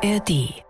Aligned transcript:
ARD 0.00 0.62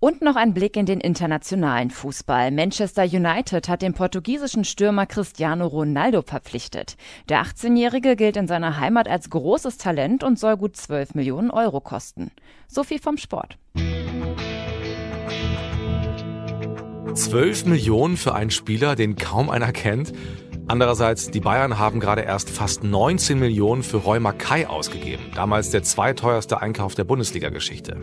und 0.00 0.20
noch 0.22 0.34
ein 0.34 0.54
Blick 0.54 0.76
in 0.76 0.86
den 0.86 1.00
internationalen 1.00 1.90
Fußball. 1.90 2.50
Manchester 2.50 3.04
United 3.04 3.68
hat 3.68 3.80
den 3.80 3.94
portugiesischen 3.94 4.64
Stürmer 4.64 5.06
Cristiano 5.06 5.68
Ronaldo 5.68 6.22
verpflichtet. 6.22 6.96
Der 7.28 7.44
18-Jährige 7.44 8.16
gilt 8.16 8.36
in 8.36 8.48
seiner 8.48 8.80
Heimat 8.80 9.06
als 9.06 9.30
großes 9.30 9.78
Talent 9.78 10.24
und 10.24 10.38
soll 10.38 10.56
gut 10.56 10.76
12 10.76 11.14
Millionen 11.14 11.52
Euro 11.52 11.80
kosten. 11.80 12.32
So 12.66 12.82
viel 12.82 12.98
vom 12.98 13.18
Sport. 13.18 13.56
12 17.14 17.66
Millionen 17.66 18.16
für 18.16 18.34
einen 18.34 18.50
Spieler, 18.50 18.96
den 18.96 19.14
kaum 19.14 19.48
einer 19.48 19.70
kennt. 19.70 20.12
Andererseits, 20.66 21.30
die 21.30 21.40
Bayern 21.40 21.78
haben 21.78 22.00
gerade 22.00 22.22
erst 22.22 22.48
fast 22.48 22.84
19 22.84 23.38
Millionen 23.38 23.82
für 23.82 23.98
Roy 23.98 24.18
Mackay 24.18 24.64
ausgegeben. 24.66 25.24
Damals 25.34 25.70
der 25.70 25.82
zweiteuerste 25.82 26.62
Einkauf 26.62 26.94
der 26.94 27.04
Bundesliga-Geschichte. 27.04 28.00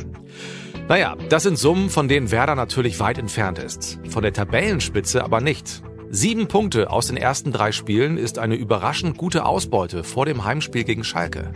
Naja, 0.87 1.15
das 1.29 1.43
sind 1.43 1.57
Summen, 1.57 1.89
von 1.89 2.07
denen 2.07 2.31
Werder 2.31 2.55
natürlich 2.55 2.99
weit 2.99 3.17
entfernt 3.17 3.57
ist. 3.57 3.99
Von 4.09 4.21
der 4.21 4.33
Tabellenspitze 4.33 5.23
aber 5.23 5.41
nicht. 5.41 5.81
Sieben 6.11 6.47
Punkte 6.47 6.91
aus 6.91 7.07
den 7.07 7.17
ersten 7.17 7.51
drei 7.51 7.71
Spielen 7.71 8.17
ist 8.17 8.37
eine 8.37 8.55
überraschend 8.55 9.17
gute 9.17 9.45
Ausbeute 9.45 10.03
vor 10.03 10.25
dem 10.25 10.43
Heimspiel 10.43 10.83
gegen 10.83 11.03
Schalke. 11.03 11.53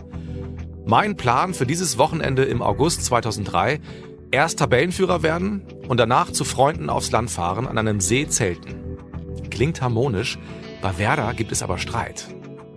Mein 0.86 1.17
Plan 1.17 1.53
für 1.53 1.66
dieses 1.66 1.98
Wochenende 1.98 2.45
im 2.45 2.62
August 2.62 3.03
2003, 3.06 3.80
erst 4.31 4.59
Tabellenführer 4.59 5.23
werden 5.23 5.66
und 5.88 6.00
danach 6.00 6.31
zu 6.31 6.45
Freunden 6.45 6.90
aufs 6.90 7.12
Land 7.12 7.30
fahren, 7.30 7.67
an 7.67 7.78
einem 7.78 8.00
See 8.00 8.28
zelten. 8.28 8.98
Klingt 9.50 9.81
harmonisch, 9.81 10.40
bei 10.82 10.98
Werder 10.98 11.34
gibt 11.34 11.52
es 11.52 11.64
aber 11.64 11.78
Streit. 11.78 12.28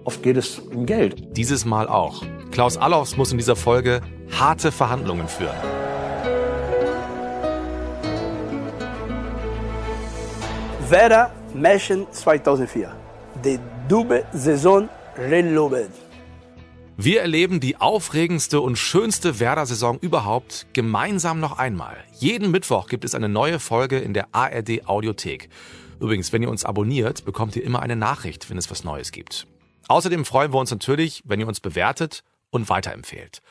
Oft 0.05 0.23
geht 0.23 0.37
es 0.37 0.59
um 0.59 0.87
Geld. 0.87 1.37
Dieses 1.37 1.65
Mal 1.65 1.89
auch. 1.89 2.23
Klaus 2.51 2.77
Allofs 2.77 3.17
muss 3.17 3.31
in 3.33 3.39
dieser 3.39 3.57
Folge 3.57 4.01
harte 4.33 4.73
Verhandlungen 4.73 5.29
führen. 5.29 5.57
Werder 10.89 11.31
Märchen 11.53 12.07
2004. 12.11 12.95
Die 13.45 13.59
Dube 13.89 14.25
Saison 14.33 14.89
reloaded. 15.17 15.91
Wir 16.97 17.21
erleben 17.21 17.61
die 17.61 17.77
aufregendste 17.77 18.61
und 18.61 18.77
schönste 18.77 19.39
Werder-Saison 19.39 19.99
überhaupt 20.01 20.67
gemeinsam 20.73 21.39
noch 21.39 21.59
einmal. 21.59 21.97
Jeden 22.19 22.51
Mittwoch 22.51 22.89
gibt 22.89 23.05
es 23.05 23.15
eine 23.15 23.29
neue 23.29 23.61
Folge 23.61 23.99
in 23.99 24.15
der 24.15 24.29
ARD 24.33 24.89
Audiothek. 24.89 25.49
Übrigens, 26.01 26.33
wenn 26.33 26.43
ihr 26.43 26.51
uns 26.51 26.65
abonniert, 26.65 27.25
bekommt 27.25 27.57
ihr 27.57 27.65
immer 27.65 27.81
eine 27.81 27.97
Nachricht, 27.97 28.51
wenn 28.51 28.59
es 28.59 28.71
was 28.71 28.85
Neues 28.85 29.13
gibt. 29.13 29.47
Außerdem 29.89 30.25
freuen 30.25 30.53
wir 30.53 30.61
uns 30.61 30.71
natürlich, 30.71 31.23
wenn 31.27 31.41
ihr 31.41 31.49
uns 31.49 31.61
bewertet 31.61 32.23
und 32.51 32.69
weiterempfehlt. 32.69 33.43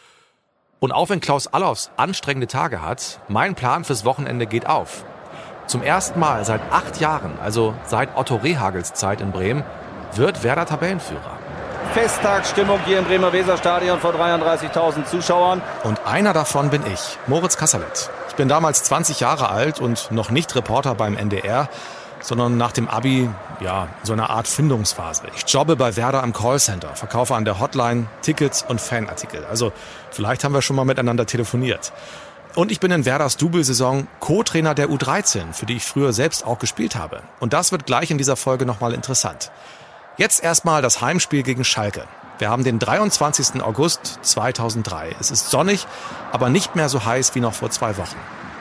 Und 0.79 0.91
auch 0.91 1.09
wenn 1.09 1.19
Klaus 1.19 1.47
Allofs 1.47 1.89
anstrengende 1.97 2.47
Tage 2.47 2.81
hat, 2.81 3.19
mein 3.27 3.55
Plan 3.55 3.83
fürs 3.83 4.05
Wochenende 4.05 4.45
geht 4.45 4.67
auf. 4.67 5.03
Zum 5.65 5.81
ersten 5.81 6.19
Mal 6.19 6.45
seit 6.45 6.61
acht 6.71 7.01
Jahren, 7.01 7.37
also 7.39 7.73
seit 7.85 8.15
Otto 8.15 8.35
Rehagels 8.35 8.93
Zeit 8.93 9.19
in 9.19 9.31
Bremen, 9.31 9.63
wird 10.13 10.43
Werder 10.43 10.65
Tabellenführer. 10.65 11.37
Festtagsstimmung 11.93 12.79
hier 12.85 12.99
im 12.99 13.05
Bremer 13.05 13.33
Weserstadion 13.33 13.99
vor 13.99 14.13
33.000 14.13 15.05
Zuschauern. 15.05 15.61
Und 15.83 16.05
einer 16.05 16.33
davon 16.33 16.69
bin 16.69 16.83
ich, 16.93 17.17
Moritz 17.27 17.57
Kasserlet. 17.57 18.09
Ich 18.29 18.35
bin 18.35 18.47
damals 18.47 18.83
20 18.83 19.19
Jahre 19.19 19.49
alt 19.49 19.81
und 19.81 20.11
noch 20.11 20.29
nicht 20.29 20.55
Reporter 20.55 20.93
beim 20.95 21.17
NDR, 21.17 21.69
sondern 22.21 22.57
nach 22.57 22.71
dem 22.71 22.87
Abi, 22.87 23.29
ja, 23.59 23.87
so 24.03 24.13
eine 24.13 24.29
Art 24.29 24.47
Findungsphase. 24.47 25.23
Ich 25.35 25.51
jobbe 25.51 25.75
bei 25.75 25.95
Werder 25.95 26.23
am 26.23 26.33
Callcenter, 26.33 26.95
verkaufe 26.95 27.35
an 27.35 27.45
der 27.45 27.59
Hotline 27.59 28.07
Tickets 28.21 28.63
und 28.67 28.81
Fanartikel. 28.81 29.45
Also 29.45 29.71
vielleicht 30.11 30.43
haben 30.43 30.53
wir 30.53 30.61
schon 30.61 30.75
mal 30.75 30.85
miteinander 30.85 31.25
telefoniert. 31.25 31.93
Und 32.55 32.71
ich 32.71 32.79
bin 32.79 32.91
in 32.91 33.05
Werders 33.05 33.37
Double-Saison 33.37 34.07
Co-Trainer 34.19 34.73
der 34.73 34.89
U13, 34.89 35.53
für 35.53 35.67
die 35.67 35.75
ich 35.75 35.85
früher 35.85 36.11
selbst 36.11 36.45
auch 36.45 36.57
gespielt 36.57 36.95
habe. 36.95 37.21
Und 37.39 37.53
das 37.53 37.71
wird 37.71 37.85
gleich 37.85 38.09
in 38.09 38.17
dieser 38.17 38.35
Folge 38.35 38.65
nochmal 38.65 38.93
interessant. 38.93 39.51
Jetzt 40.17 40.43
erstmal 40.43 40.81
das 40.81 40.99
Heimspiel 40.99 41.43
gegen 41.43 41.63
Schalke. 41.63 42.05
Wir 42.39 42.49
haben 42.49 42.63
den 42.63 42.79
23. 42.79 43.61
August 43.61 44.19
2003. 44.23 45.15
Es 45.19 45.29
ist 45.29 45.51
sonnig, 45.51 45.85
aber 46.31 46.49
nicht 46.49 46.75
mehr 46.75 46.89
so 46.89 47.05
heiß 47.05 47.35
wie 47.35 47.39
noch 47.39 47.53
vor 47.53 47.69
zwei 47.69 47.97
Wochen. 47.97 48.15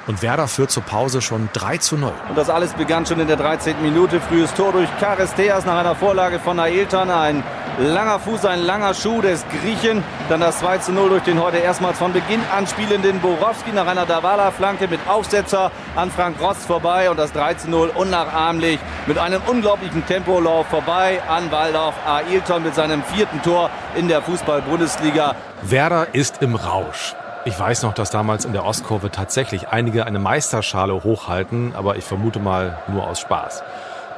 Und 0.06 0.22
Werder 0.22 0.46
führt 0.46 0.70
zur 0.70 0.84
Pause 0.84 1.20
schon 1.20 1.48
3 1.52 1.78
zu 1.78 1.96
0. 1.96 2.12
Und 2.28 2.38
das 2.38 2.48
alles 2.48 2.72
begann 2.74 3.04
schon 3.06 3.18
in 3.18 3.26
der 3.26 3.36
13. 3.36 3.82
Minute. 3.82 4.20
Frühes 4.20 4.54
Tor 4.54 4.72
durch 4.72 4.88
Charisteas 5.00 5.66
nach 5.66 5.78
einer 5.78 5.96
Vorlage 5.96 6.38
von 6.38 6.60
Ailton. 6.60 7.10
Ein 7.10 7.42
langer 7.78 8.20
Fuß, 8.20 8.44
ein 8.44 8.60
langer 8.60 8.94
Schuh 8.94 9.20
des 9.20 9.44
Griechen. 9.48 10.04
Dann 10.28 10.40
das 10.40 10.60
2 10.60 10.78
zu 10.78 10.92
0 10.92 11.08
durch 11.08 11.24
den 11.24 11.42
heute 11.42 11.56
erstmals 11.56 11.98
von 11.98 12.12
Beginn 12.12 12.40
an 12.56 12.68
spielenden 12.68 13.20
Borowski 13.20 13.72
nach 13.72 13.88
einer 13.88 14.06
Davala-Flanke 14.06 14.86
mit 14.86 15.00
Aufsetzer 15.08 15.72
an 15.96 16.12
Frank 16.12 16.40
Rost 16.40 16.62
vorbei. 16.66 17.10
Und 17.10 17.18
das 17.18 17.32
3 17.32 17.54
zu 17.54 17.70
0 17.70 17.90
unnachahmlich 17.94 18.78
mit 19.06 19.18
einem 19.18 19.42
unglaublichen 19.48 20.06
Tempolauf 20.06 20.68
vorbei 20.68 21.20
an 21.28 21.50
Waldorf 21.50 21.96
Ailton 22.06 22.62
mit 22.62 22.76
seinem 22.76 23.02
vierten 23.02 23.42
Tor 23.42 23.70
in 23.96 24.06
der 24.06 24.22
Fußball-Bundesliga. 24.22 25.34
Werder 25.62 26.14
ist 26.14 26.42
im 26.42 26.54
Rausch. 26.54 27.16
Ich 27.46 27.56
weiß 27.56 27.84
noch, 27.84 27.94
dass 27.94 28.10
damals 28.10 28.44
in 28.44 28.52
der 28.52 28.64
Ostkurve 28.64 29.12
tatsächlich 29.12 29.68
einige 29.68 30.04
eine 30.04 30.18
Meisterschale 30.18 31.04
hochhalten, 31.04 31.76
aber 31.76 31.96
ich 31.96 32.02
vermute 32.02 32.40
mal 32.40 32.82
nur 32.88 33.06
aus 33.06 33.20
Spaß. 33.20 33.62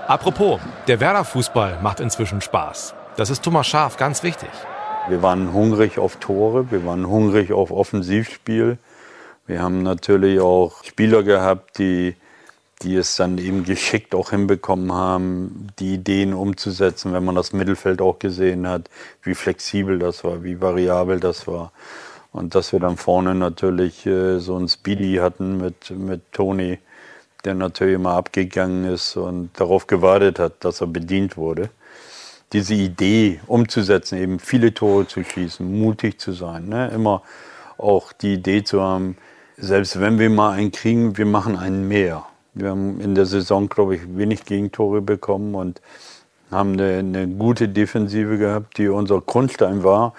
Apropos, 0.06 0.59
der 0.87 0.99
Werder-Fußball 0.99 1.81
macht 1.83 2.00
inzwischen 2.00 2.41
Spaß. 2.41 2.94
Das 3.19 3.28
ist 3.28 3.44
Thomas 3.44 3.66
Schaf 3.66 3.99
ganz 3.99 4.22
wichtig. 4.22 4.49
Wir 5.11 5.21
waren 5.21 5.53
hungrig 5.53 5.99
auf 5.99 6.16
Tore, 6.16 6.71
wir 6.71 6.87
waren 6.87 7.06
hungrig 7.06 7.53
auf 7.53 7.71
Offensivspiel. 7.71 8.78
Wir 9.47 9.60
haben 9.60 9.83
natürlich 9.83 10.41
auch 10.41 10.83
Spieler 10.84 11.22
gehabt, 11.22 11.77
die, 11.77 12.16
die 12.81 12.97
es 12.97 13.16
dann 13.16 13.37
eben 13.37 13.62
geschickt 13.65 14.15
auch 14.15 14.31
hinbekommen 14.31 14.91
haben, 14.91 15.66
die 15.78 15.93
Ideen 15.97 16.33
umzusetzen, 16.33 17.12
wenn 17.12 17.27
man 17.27 17.34
das 17.34 17.53
Mittelfeld 17.53 18.00
auch 18.00 18.19
gesehen 18.19 18.66
hat, 18.66 18.89
wie 19.22 19.34
flexibel 19.34 19.99
das 19.99 20.25
war, 20.25 20.43
wie 20.43 20.62
variabel 20.62 21.21
das 21.21 21.47
war. 21.47 21.72
Und 22.38 22.54
dass 22.54 22.72
wir 22.72 22.78
dann 22.78 22.97
vorne 22.97 23.34
natürlich 23.34 24.06
äh, 24.06 24.38
so 24.38 24.54
einen 24.54 24.69
Speedy 24.69 25.16
hatten 25.16 25.56
mit, 25.56 25.91
mit 25.91 26.31
Toni, 26.31 26.78
der 27.44 27.54
natürlich 27.54 27.97
immer 27.97 28.12
abgegangen 28.12 28.84
ist 28.84 29.16
und 29.16 29.50
darauf 29.59 29.88
gewartet 29.88 30.38
hat, 30.38 30.65
dass 30.65 30.81
er 30.81 30.87
bedient 30.87 31.37
wurde. 31.37 31.69
Diese 32.53 32.75
Idee 32.75 33.41
umzusetzen, 33.48 34.19
eben 34.19 34.38
viele 34.38 34.72
Tore 34.72 35.09
zu 35.09 35.25
schießen, 35.25 35.81
mutig 35.81 36.21
zu 36.21 36.31
sein, 36.31 36.69
ne? 36.69 36.88
immer 36.94 37.22
auch 37.77 38.12
die 38.12 38.34
Idee 38.34 38.62
zu 38.62 38.81
haben, 38.82 39.16
selbst 39.56 40.00
wenn 40.00 40.21
wir 40.21 40.31
mal 40.31 40.53
einen 40.53 40.71
kriegen, 40.71 41.19
wir 41.19 41.27
machen 41.27 41.56
einen 41.56 41.88
mehr. 41.88 42.25
Wir 42.54 42.71
haben 42.71 43.00
in 43.00 43.16
der 43.16 43.27
Saison, 43.27 43.69
glaube 43.69 43.97
ich, 43.97 44.03
wenig 44.16 44.44
Gegentore 44.44 45.03
bekommen 45.03 45.56
und 45.56 45.82
haben 46.53 46.75
eine, 46.75 46.98
eine 46.98 47.27
gute 47.27 47.69
Defensive 47.69 48.38
gehabt, 48.38 48.78
die 48.78 48.87
unser 48.88 49.21
Grundstein 49.21 49.82
war 49.82 50.15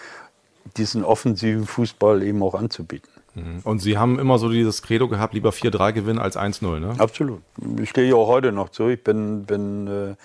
diesen 0.79 1.03
offensiven 1.03 1.65
Fußball 1.65 2.23
eben 2.23 2.41
auch 2.41 2.55
anzubieten. 2.55 3.11
Mhm. 3.35 3.59
Und 3.63 3.79
Sie 3.79 3.97
haben 3.97 4.17
immer 4.17 4.39
so 4.39 4.49
dieses 4.49 4.81
Credo 4.81 5.07
gehabt, 5.07 5.33
lieber 5.33 5.51
4-3 5.51 5.93
gewinnen 5.93 6.19
als 6.19 6.37
1-0, 6.37 6.79
ne? 6.79 6.95
Absolut. 6.97 7.41
Ich 7.81 7.89
stehe 7.89 8.15
auch 8.15 8.27
heute 8.27 8.51
noch 8.51 8.69
zu. 8.69 8.87
Ich 8.87 9.03
bin, 9.03 9.45
bin 9.45 9.87
äh, 9.87 10.15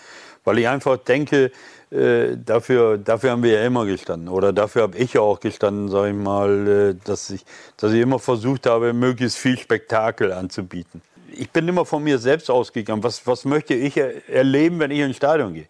weil 0.45 0.59
ich 0.59 0.69
einfach 0.69 0.99
denke, 0.99 1.51
äh, 1.91 2.37
dafür, 2.37 2.99
dafür 2.99 3.33
haben 3.33 3.43
wir 3.43 3.53
ja 3.53 3.67
immer 3.67 3.87
gestanden. 3.87 4.29
Oder 4.29 4.53
dafür 4.53 4.83
habe 4.83 4.99
ich 4.99 5.15
ja 5.15 5.21
auch 5.21 5.41
gestanden, 5.41 5.89
sage 5.89 6.11
ich 6.11 6.17
mal, 6.17 6.69
äh, 6.69 6.95
dass, 7.05 7.31
ich, 7.31 7.45
dass 7.77 7.93
ich 7.93 8.01
immer 8.01 8.19
versucht 8.19 8.67
habe, 8.67 8.93
möglichst 8.93 9.39
viel 9.39 9.59
Spektakel 9.59 10.33
anzubieten. 10.33 11.03
Ich 11.37 11.51
bin 11.51 11.67
immer 11.67 11.85
von 11.85 12.05
mir 12.05 12.19
selbst 12.19 12.51
ausgegangen. 12.51 13.03
Was, 13.03 13.27
was 13.27 13.45
möchte 13.45 13.75
ich 13.75 13.97
erleben, 13.97 14.79
wenn 14.79 14.91
ich 14.91 15.01
ins 15.01 15.17
Stadion 15.17 15.55
gehe? 15.55 15.67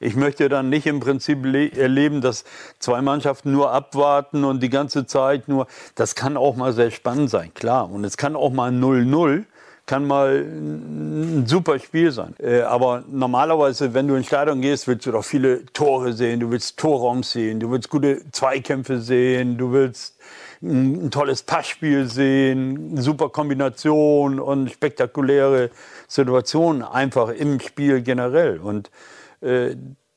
Ich 0.00 0.16
möchte 0.16 0.48
dann 0.48 0.68
nicht 0.68 0.86
im 0.86 1.00
Prinzip 1.00 1.44
erleben, 1.44 2.20
dass 2.20 2.44
zwei 2.78 3.02
Mannschaften 3.02 3.52
nur 3.52 3.72
abwarten 3.72 4.44
und 4.44 4.62
die 4.62 4.70
ganze 4.70 5.06
Zeit 5.06 5.48
nur. 5.48 5.66
Das 5.94 6.14
kann 6.14 6.36
auch 6.36 6.56
mal 6.56 6.72
sehr 6.72 6.90
spannend 6.90 7.30
sein, 7.30 7.52
klar. 7.54 7.90
Und 7.90 8.04
es 8.04 8.16
kann 8.16 8.36
auch 8.36 8.52
mal 8.52 8.70
0-0 8.70 9.44
kann 9.88 10.06
mal 10.06 10.44
ein 10.44 11.46
super 11.46 11.78
Spiel 11.78 12.12
sein. 12.12 12.34
Äh, 12.38 12.60
aber 12.60 13.02
normalerweise, 13.10 13.94
wenn 13.94 14.06
du 14.06 14.14
ins 14.16 14.26
Stadion 14.26 14.60
gehst, 14.60 14.86
willst 14.86 15.06
du 15.06 15.12
doch 15.12 15.24
viele 15.24 15.64
Tore 15.72 16.12
sehen, 16.12 16.40
du 16.40 16.50
willst 16.50 16.76
Torraum 16.76 17.22
sehen, 17.22 17.58
du 17.58 17.70
willst 17.70 17.88
gute 17.88 18.20
Zweikämpfe 18.30 19.00
sehen, 19.00 19.56
du 19.56 19.72
willst 19.72 20.18
ein 20.62 21.10
tolles 21.10 21.42
Passspiel 21.42 22.06
sehen, 22.06 23.00
super 23.00 23.30
Kombination 23.30 24.38
und 24.40 24.70
spektakuläre 24.70 25.70
Situationen 26.06 26.82
einfach 26.82 27.30
im 27.30 27.58
Spiel 27.58 28.02
generell. 28.02 28.58
Und 28.58 28.88
äh, 28.88 29.17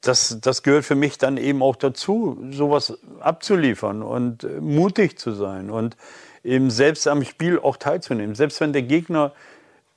das, 0.01 0.38
das 0.41 0.63
gehört 0.63 0.83
für 0.83 0.95
mich 0.95 1.18
dann 1.18 1.38
eben 1.38 1.62
auch 1.62 1.75
dazu, 1.75 2.44
sowas 2.51 2.97
abzuliefern 3.19 4.01
und 4.01 4.44
äh, 4.44 4.59
mutig 4.59 5.18
zu 5.18 5.31
sein 5.31 5.69
und 5.69 5.95
eben 6.44 6.71
selbst 6.71 7.07
am 7.07 7.23
Spiel 7.23 7.59
auch 7.59 7.77
teilzunehmen. 7.77 8.35
Selbst 8.35 8.59
wenn 8.62 8.73
der 8.73 8.81
Gegner 8.81 9.31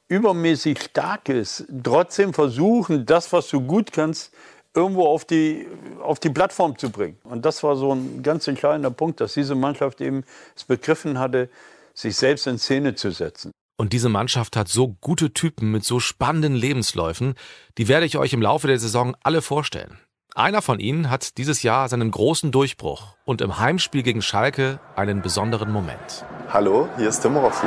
übermäßig 0.09 0.83
stark 0.83 1.31
ist, 1.31 1.65
trotzdem 1.83 2.35
versuchen, 2.35 3.07
das, 3.07 3.33
was 3.33 3.49
du 3.49 3.63
gut 3.63 3.93
kannst, 3.93 4.33
irgendwo 4.75 5.07
auf 5.07 5.25
die, 5.25 5.67
auf 6.03 6.21
die 6.21 6.31
Plattform 6.31 6.77
zu 6.77 6.91
bringen. 6.91 7.17
Und 7.25 7.47
das 7.47 7.63
war 7.63 7.77
so 7.77 7.95
ein 7.95 8.23
ganz 8.23 8.47
entscheidender 8.47 8.91
Punkt, 8.91 9.21
dass 9.21 9.35
diese 9.35 9.55
Mannschaft 9.55 10.01
eben 10.01 10.25
es 10.55 10.65
begriffen 10.65 11.19
hatte, 11.19 11.49
sich 11.95 12.17
selbst 12.17 12.47
in 12.47 12.59
Szene 12.59 12.95
zu 12.95 13.11
setzen. 13.11 13.53
Und 13.77 13.93
diese 13.93 14.09
Mannschaft 14.09 14.57
hat 14.57 14.69
so 14.69 14.97
gute 15.01 15.33
Typen 15.33 15.73
mit 15.73 15.85
so 15.85 15.99
spannenden 15.99 16.55
Lebensläufen, 16.55 17.35
die 17.77 17.89
werde 17.89 18.07
ich 18.07 18.17
euch 18.17 18.33
im 18.33 18.41
Laufe 18.41 18.69
der 18.69 18.79
Saison 18.79 19.17
alle 19.25 19.43
vorstellen. 19.43 19.99
Einer 20.37 20.63
von 20.63 20.79
ihnen 20.79 21.11
hat 21.11 21.39
dieses 21.39 21.65
Jahr 21.65 21.89
seinen 21.89 22.13
großen 22.13 22.53
Durchbruch 22.53 23.17
und 23.25 23.41
im 23.41 23.59
Heimspiel 23.59 24.05
gegen 24.05 24.23
Schalke 24.23 24.79
einen 24.95 25.23
besonderen 25.23 25.73
Moment. 25.73 26.25
Hallo, 26.53 26.89
hier 26.97 27.09
ist 27.09 27.21
Tim 27.21 27.37
Rossi. 27.37 27.67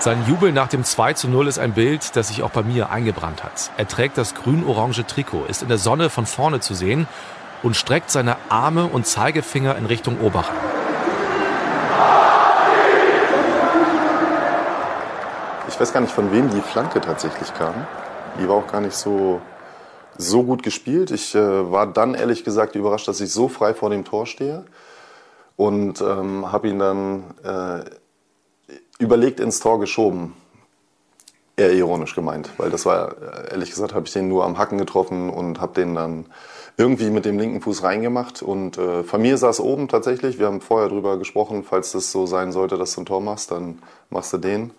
Sein 0.00 0.26
Jubel 0.26 0.52
nach 0.52 0.68
dem 0.68 0.84
2 0.84 1.14
zu 1.14 1.28
0 1.28 1.46
ist 1.46 1.58
ein 1.58 1.72
Bild, 1.72 2.14
das 2.16 2.28
sich 2.28 2.42
auch 2.42 2.50
bei 2.50 2.62
mir 2.62 2.90
eingebrannt 2.90 3.42
hat. 3.44 3.70
Er 3.78 3.88
trägt 3.88 4.18
das 4.18 4.34
grün-orange 4.34 5.06
Trikot, 5.06 5.44
ist 5.44 5.62
in 5.62 5.68
der 5.68 5.78
Sonne 5.78 6.10
von 6.10 6.26
vorne 6.26 6.60
zu 6.60 6.74
sehen 6.74 7.06
und 7.62 7.76
streckt 7.76 8.10
seine 8.10 8.36
Arme 8.48 8.86
und 8.86 9.06
Zeigefinger 9.06 9.76
in 9.76 9.86
Richtung 9.86 10.20
Oberrang. 10.20 10.54
Ich 15.68 15.80
weiß 15.80 15.92
gar 15.92 16.00
nicht, 16.00 16.12
von 16.12 16.32
wem 16.32 16.50
die 16.50 16.60
Flanke 16.60 17.00
tatsächlich 17.00 17.52
kam. 17.54 17.74
Die 18.38 18.48
war 18.48 18.56
auch 18.56 18.66
gar 18.66 18.80
nicht 18.80 18.94
so, 18.94 19.40
so 20.16 20.42
gut 20.42 20.62
gespielt. 20.62 21.10
Ich 21.10 21.34
äh, 21.34 21.72
war 21.72 21.86
dann 21.86 22.14
ehrlich 22.14 22.44
gesagt 22.44 22.74
überrascht, 22.74 23.08
dass 23.08 23.20
ich 23.20 23.32
so 23.32 23.48
frei 23.48 23.74
vor 23.74 23.90
dem 23.90 24.04
Tor 24.04 24.26
stehe 24.26 24.64
und 25.56 26.00
ähm, 26.00 26.50
habe 26.50 26.68
ihn 26.68 26.78
dann 26.78 27.34
äh, 27.42 27.84
überlegt 28.98 29.40
ins 29.40 29.60
Tor 29.60 29.80
geschoben. 29.80 30.34
Eher 31.56 31.72
ironisch 31.72 32.14
gemeint, 32.14 32.50
weil 32.56 32.70
das 32.70 32.86
war, 32.86 33.16
äh, 33.20 33.50
ehrlich 33.50 33.70
gesagt, 33.70 33.94
habe 33.94 34.06
ich 34.06 34.12
den 34.12 34.28
nur 34.28 34.44
am 34.44 34.58
Hacken 34.58 34.78
getroffen 34.78 35.30
und 35.30 35.60
habe 35.60 35.74
den 35.74 35.94
dann 35.94 36.26
irgendwie 36.76 37.10
mit 37.10 37.24
dem 37.24 37.38
linken 37.38 37.60
Fuß 37.60 37.82
reingemacht. 37.82 38.42
Und 38.42 38.78
äh, 38.78 39.02
von 39.04 39.22
mir 39.22 39.36
saß 39.36 39.60
oben 39.60 39.88
tatsächlich. 39.88 40.38
Wir 40.38 40.46
haben 40.46 40.60
vorher 40.60 40.88
drüber 40.88 41.18
gesprochen, 41.18 41.64
falls 41.64 41.92
das 41.92 42.12
so 42.12 42.26
sein 42.26 42.52
sollte, 42.52 42.78
dass 42.78 42.94
du 42.94 43.02
ein 43.02 43.06
Tor 43.06 43.20
machst, 43.20 43.50
dann 43.50 43.82
machst 44.10 44.32
du 44.32 44.38
den. 44.38 44.72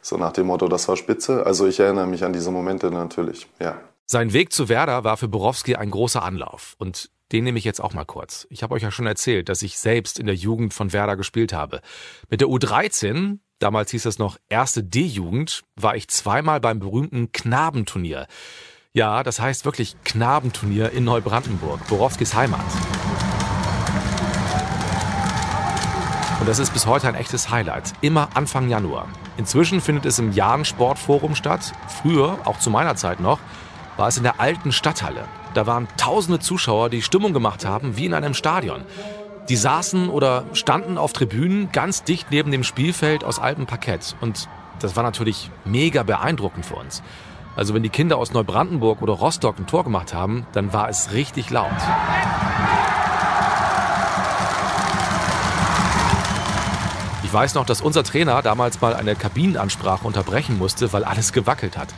So 0.00 0.16
nach 0.16 0.32
dem 0.32 0.46
Motto, 0.46 0.68
das 0.68 0.88
war 0.88 0.96
spitze. 0.96 1.44
Also 1.44 1.66
ich 1.66 1.80
erinnere 1.80 2.06
mich 2.06 2.24
an 2.24 2.32
diese 2.32 2.50
Momente 2.50 2.90
natürlich, 2.90 3.48
ja. 3.60 3.78
Sein 4.06 4.32
Weg 4.32 4.54
zu 4.54 4.70
Werder 4.70 5.04
war 5.04 5.18
für 5.18 5.28
Borowski 5.28 5.76
ein 5.76 5.90
großer 5.90 6.22
Anlauf. 6.22 6.76
Und 6.78 7.10
den 7.30 7.44
nehme 7.44 7.58
ich 7.58 7.64
jetzt 7.64 7.80
auch 7.80 7.92
mal 7.92 8.06
kurz. 8.06 8.46
Ich 8.48 8.62
habe 8.62 8.74
euch 8.74 8.82
ja 8.82 8.90
schon 8.90 9.06
erzählt, 9.06 9.50
dass 9.50 9.60
ich 9.60 9.78
selbst 9.78 10.18
in 10.18 10.24
der 10.24 10.34
Jugend 10.34 10.72
von 10.72 10.94
Werder 10.94 11.16
gespielt 11.16 11.52
habe. 11.52 11.82
Mit 12.30 12.40
der 12.40 12.48
U13, 12.48 13.38
damals 13.58 13.90
hieß 13.90 14.04
das 14.04 14.18
noch 14.18 14.38
erste 14.48 14.82
D-Jugend, 14.82 15.62
war 15.76 15.94
ich 15.94 16.08
zweimal 16.08 16.58
beim 16.58 16.78
berühmten 16.78 17.32
Knabenturnier. 17.32 18.26
Ja, 18.98 19.22
das 19.22 19.38
heißt 19.38 19.64
wirklich 19.64 19.94
Knabenturnier 20.02 20.90
in 20.90 21.04
Neubrandenburg, 21.04 21.86
Borowskis 21.86 22.34
Heimat. 22.34 22.58
Und 26.40 26.48
das 26.48 26.58
ist 26.58 26.72
bis 26.72 26.84
heute 26.84 27.06
ein 27.06 27.14
echtes 27.14 27.48
Highlight. 27.48 27.92
Immer 28.00 28.30
Anfang 28.34 28.68
Januar. 28.68 29.06
Inzwischen 29.36 29.80
findet 29.80 30.04
es 30.04 30.18
im 30.18 30.32
Jahn 30.32 30.64
Sportforum 30.64 31.36
statt. 31.36 31.74
Früher, 32.02 32.40
auch 32.44 32.58
zu 32.58 32.70
meiner 32.70 32.96
Zeit 32.96 33.20
noch, 33.20 33.38
war 33.96 34.08
es 34.08 34.16
in 34.16 34.24
der 34.24 34.40
alten 34.40 34.72
Stadthalle. 34.72 35.26
Da 35.54 35.64
waren 35.68 35.86
tausende 35.96 36.40
Zuschauer, 36.40 36.90
die 36.90 37.02
Stimmung 37.02 37.32
gemacht 37.32 37.64
haben, 37.64 37.96
wie 37.96 38.06
in 38.06 38.14
einem 38.14 38.34
Stadion. 38.34 38.82
Die 39.48 39.54
saßen 39.54 40.10
oder 40.10 40.42
standen 40.54 40.98
auf 40.98 41.12
Tribünen 41.12 41.70
ganz 41.70 42.02
dicht 42.02 42.32
neben 42.32 42.50
dem 42.50 42.64
Spielfeld 42.64 43.22
aus 43.22 43.38
altem 43.38 43.66
Parkett. 43.66 44.16
Und 44.20 44.48
das 44.80 44.96
war 44.96 45.04
natürlich 45.04 45.52
mega 45.64 46.02
beeindruckend 46.02 46.66
für 46.66 46.74
uns. 46.74 47.00
Also 47.58 47.74
wenn 47.74 47.82
die 47.82 47.88
Kinder 47.88 48.18
aus 48.18 48.32
Neubrandenburg 48.32 49.02
oder 49.02 49.14
Rostock 49.14 49.58
ein 49.58 49.66
Tor 49.66 49.82
gemacht 49.82 50.14
haben, 50.14 50.46
dann 50.52 50.72
war 50.72 50.88
es 50.88 51.12
richtig 51.12 51.50
laut. 51.50 51.66
Ich 57.24 57.32
weiß 57.32 57.54
noch, 57.54 57.66
dass 57.66 57.80
unser 57.80 58.04
Trainer 58.04 58.42
damals 58.42 58.80
mal 58.80 58.94
eine 58.94 59.16
Kabinenansprache 59.16 60.06
unterbrechen 60.06 60.56
musste, 60.56 60.92
weil 60.92 61.02
alles 61.02 61.32
gewackelt 61.32 61.76
hat. 61.76 61.88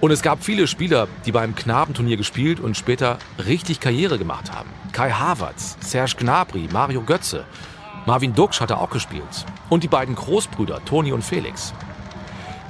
Und 0.00 0.12
es 0.12 0.22
gab 0.22 0.44
viele 0.44 0.68
Spieler, 0.68 1.08
die 1.24 1.32
beim 1.32 1.56
Knabenturnier 1.56 2.16
gespielt 2.16 2.60
und 2.60 2.76
später 2.76 3.18
richtig 3.44 3.80
Karriere 3.80 4.18
gemacht 4.18 4.52
haben. 4.54 4.70
Kai 4.92 5.10
Havertz, 5.10 5.76
Serge 5.80 6.14
Gnabry, 6.16 6.68
Mario 6.72 7.02
Götze. 7.02 7.44
Marvin 8.06 8.36
Duksch 8.36 8.60
hatte 8.60 8.78
auch 8.78 8.90
gespielt. 8.90 9.46
Und 9.68 9.82
die 9.82 9.88
beiden 9.88 10.14
Großbrüder, 10.14 10.84
Toni 10.84 11.10
und 11.10 11.24
Felix. 11.24 11.74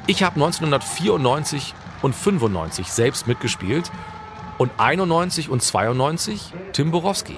Ich 0.07 0.23
habe 0.23 0.37
1994 0.37 1.75
und 2.03 2.15
95 2.15 2.93
selbst 2.93 3.27
mitgespielt 3.27 3.91
und 4.59 4.71
91 4.79 5.49
und 5.51 5.63
92 5.63 6.53
Tim 6.73 6.91
Borowski. 6.91 7.37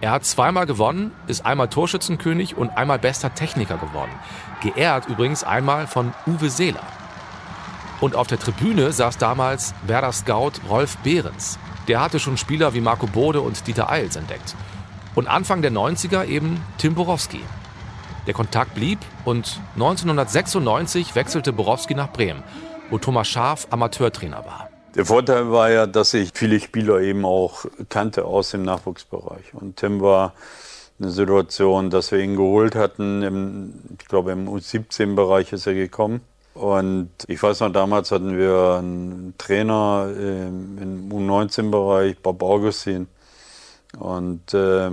Er 0.00 0.10
hat 0.10 0.24
zweimal 0.24 0.66
gewonnen, 0.66 1.12
ist 1.26 1.46
einmal 1.46 1.68
Torschützenkönig 1.68 2.56
und 2.56 2.70
einmal 2.76 2.98
bester 2.98 3.34
Techniker 3.34 3.78
geworden. 3.78 4.12
Geehrt 4.60 5.08
übrigens 5.08 5.42
einmal 5.42 5.86
von 5.86 6.12
Uwe 6.26 6.50
Seeler. 6.50 6.82
Und 8.00 8.14
auf 8.14 8.26
der 8.26 8.38
Tribüne 8.38 8.92
saß 8.92 9.16
damals 9.16 9.74
Werder 9.86 10.12
Scout 10.12 10.52
Rolf 10.68 10.98
Behrens. 10.98 11.58
Der 11.88 12.00
hatte 12.00 12.20
schon 12.20 12.36
Spieler 12.36 12.74
wie 12.74 12.82
Marco 12.82 13.06
Bode 13.06 13.40
und 13.40 13.66
Dieter 13.66 13.90
Eils 13.90 14.16
entdeckt. 14.16 14.54
Und 15.14 15.28
Anfang 15.28 15.62
der 15.62 15.72
90er 15.72 16.26
eben 16.26 16.62
Tim 16.76 16.94
Borowski. 16.94 17.40
Der 18.26 18.34
Kontakt 18.34 18.74
blieb 18.74 18.98
und 19.24 19.60
1996 19.76 21.14
wechselte 21.14 21.54
Borowski 21.54 21.94
nach 21.94 22.12
Bremen 22.12 22.42
wo 22.90 22.98
Thomas 22.98 23.28
Schaf 23.28 23.66
Amateurtrainer 23.70 24.44
war. 24.44 24.68
Der 24.94 25.04
Vorteil 25.04 25.50
war 25.50 25.70
ja, 25.70 25.86
dass 25.86 26.14
ich 26.14 26.30
viele 26.32 26.58
Spieler 26.58 27.00
eben 27.00 27.24
auch 27.24 27.66
kannte 27.88 28.24
aus 28.24 28.52
dem 28.52 28.62
Nachwuchsbereich. 28.62 29.52
Und 29.52 29.76
Tim 29.76 30.00
war 30.00 30.32
eine 30.98 31.10
Situation, 31.10 31.90
dass 31.90 32.12
wir 32.12 32.20
ihn 32.20 32.36
geholt 32.36 32.74
hatten. 32.74 33.22
Im, 33.22 33.74
ich 34.00 34.08
glaube, 34.08 34.32
im 34.32 34.48
U17-Bereich 34.48 35.52
ist 35.52 35.66
er 35.66 35.74
gekommen. 35.74 36.22
Und 36.54 37.10
ich 37.26 37.42
weiß 37.42 37.60
noch, 37.60 37.72
damals 37.72 38.10
hatten 38.10 38.38
wir 38.38 38.76
einen 38.78 39.34
Trainer 39.36 40.08
im 40.16 41.10
U19-Bereich, 41.12 42.18
Bob 42.20 42.42
Augustin. 42.42 43.08
Und 43.98 44.54
äh, 44.54 44.90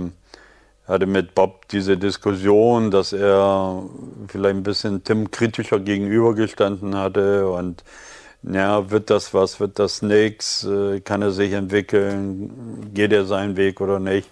hatte 0.86 1.06
mit 1.06 1.34
Bob 1.34 1.68
diese 1.68 1.96
Diskussion, 1.96 2.90
dass 2.90 3.12
er 3.12 3.82
vielleicht 4.28 4.56
ein 4.56 4.62
bisschen 4.62 5.02
Tim 5.04 5.30
kritischer 5.30 5.80
gegenübergestanden 5.80 6.96
hatte 6.96 7.48
und 7.48 7.82
ja, 8.42 8.90
wird 8.90 9.08
das 9.08 9.32
was, 9.32 9.58
wird 9.58 9.78
das 9.78 10.02
nichts, 10.02 10.64
äh, 10.64 11.00
kann 11.00 11.22
er 11.22 11.30
sich 11.30 11.52
entwickeln, 11.52 12.90
geht 12.92 13.12
er 13.12 13.24
seinen 13.24 13.56
Weg 13.56 13.80
oder 13.80 13.98
nicht. 13.98 14.28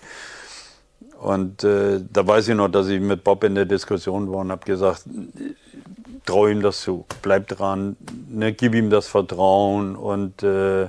Und 1.18 1.64
äh, 1.64 2.00
da 2.12 2.26
weiß 2.26 2.48
ich 2.48 2.54
noch, 2.54 2.68
dass 2.68 2.88
ich 2.88 3.00
mit 3.00 3.24
Bob 3.24 3.44
in 3.44 3.54
der 3.54 3.64
Diskussion 3.64 4.30
war 4.30 4.40
und 4.40 4.50
habe 4.50 4.66
gesagt, 4.66 5.04
trau 6.26 6.46
ihm 6.48 6.60
das 6.60 6.80
zu, 6.82 7.06
bleib 7.22 7.48
dran, 7.48 7.96
ne, 8.28 8.52
gib 8.52 8.74
ihm 8.74 8.90
das 8.90 9.08
Vertrauen 9.08 9.96
und 9.96 10.42
äh, 10.42 10.88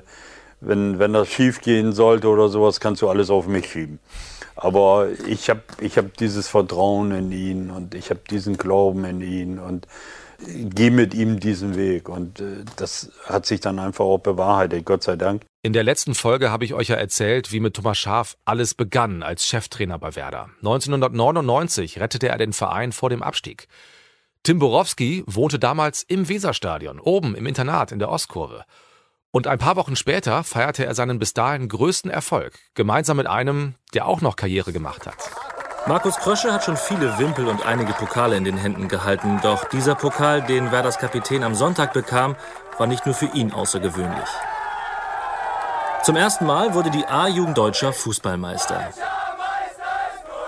wenn, 0.59 0.99
wenn 0.99 1.13
das 1.13 1.27
schief 1.27 1.61
gehen 1.61 1.93
sollte 1.93 2.27
oder 2.27 2.49
sowas, 2.49 2.79
kannst 2.79 3.01
du 3.01 3.09
alles 3.09 3.29
auf 3.29 3.47
mich 3.47 3.69
schieben. 3.69 3.99
Aber 4.55 5.07
ich 5.27 5.49
habe 5.49 5.61
ich 5.79 5.97
hab 5.97 6.15
dieses 6.17 6.47
Vertrauen 6.47 7.11
in 7.11 7.31
ihn 7.31 7.71
und 7.71 7.95
ich 7.95 8.09
habe 8.09 8.21
diesen 8.29 8.57
Glauben 8.57 9.03
in 9.05 9.21
ihn 9.21 9.59
und 9.59 9.87
gehe 10.45 10.91
mit 10.91 11.13
ihm 11.13 11.39
diesen 11.39 11.75
Weg. 11.75 12.09
Und 12.09 12.39
äh, 12.39 12.63
das 12.75 13.11
hat 13.25 13.45
sich 13.45 13.59
dann 13.59 13.79
einfach 13.79 14.05
auch 14.05 14.19
bewahrheitet, 14.19 14.85
Gott 14.85 15.03
sei 15.03 15.15
Dank. 15.15 15.43
In 15.61 15.73
der 15.73 15.83
letzten 15.83 16.13
Folge 16.13 16.51
habe 16.51 16.65
ich 16.65 16.73
euch 16.73 16.89
ja 16.89 16.95
erzählt, 16.95 17.51
wie 17.51 17.59
mit 17.59 17.75
Thomas 17.75 17.97
Schaaf 17.97 18.35
alles 18.45 18.73
begann 18.73 19.23
als 19.23 19.47
Cheftrainer 19.47 19.97
bei 19.97 20.15
Werder. 20.15 20.49
1999 20.57 21.99
rettete 21.99 22.27
er 22.27 22.37
den 22.37 22.53
Verein 22.53 22.91
vor 22.91 23.09
dem 23.09 23.23
Abstieg. 23.23 23.67
Tim 24.43 24.59
Borowski 24.59 25.23
wohnte 25.25 25.57
damals 25.57 26.03
im 26.03 26.27
Weserstadion, 26.27 26.99
oben 26.99 27.33
im 27.35 27.45
Internat 27.45 27.93
in 27.93 27.99
der 27.99 28.09
Ostkurve. 28.09 28.65
Und 29.35 29.47
ein 29.47 29.57
paar 29.57 29.75
Wochen 29.77 29.95
später 29.95 30.43
feierte 30.43 30.85
er 30.85 30.93
seinen 30.93 31.17
bis 31.17 31.33
dahin 31.33 31.67
größten 31.67 32.11
Erfolg, 32.11 32.53
gemeinsam 32.75 33.17
mit 33.17 33.25
einem, 33.25 33.73
der 33.95 34.05
auch 34.05 34.21
noch 34.21 34.35
Karriere 34.35 34.71
gemacht 34.71 35.07
hat. 35.07 35.17
Markus 35.87 36.17
Krösche 36.17 36.53
hat 36.53 36.63
schon 36.63 36.77
viele 36.77 37.17
Wimpel 37.17 37.47
und 37.47 37.65
einige 37.65 37.93
Pokale 37.93 38.37
in 38.37 38.43
den 38.43 38.57
Händen 38.57 38.87
gehalten, 38.87 39.39
doch 39.41 39.63
dieser 39.65 39.95
Pokal, 39.95 40.43
den 40.43 40.71
Werders 40.71 40.99
Kapitän 40.99 41.43
am 41.43 41.55
Sonntag 41.55 41.93
bekam, 41.93 42.35
war 42.77 42.85
nicht 42.85 43.07
nur 43.07 43.15
für 43.15 43.25
ihn 43.25 43.51
außergewöhnlich. 43.51 44.29
Zum 46.03 46.15
ersten 46.15 46.45
Mal 46.45 46.75
wurde 46.75 46.91
die 46.91 47.07
A-Jugend 47.07 47.57
Deutscher 47.57 47.91
Fußballmeister. 47.91 48.93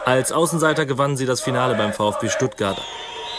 Als 0.06 0.32
Außenseiter 0.32 0.86
gewannen 0.86 1.18
sie 1.18 1.26
das 1.26 1.42
Finale 1.42 1.74
beim 1.74 1.92
VfB 1.92 2.30
Stuttgart. 2.30 2.80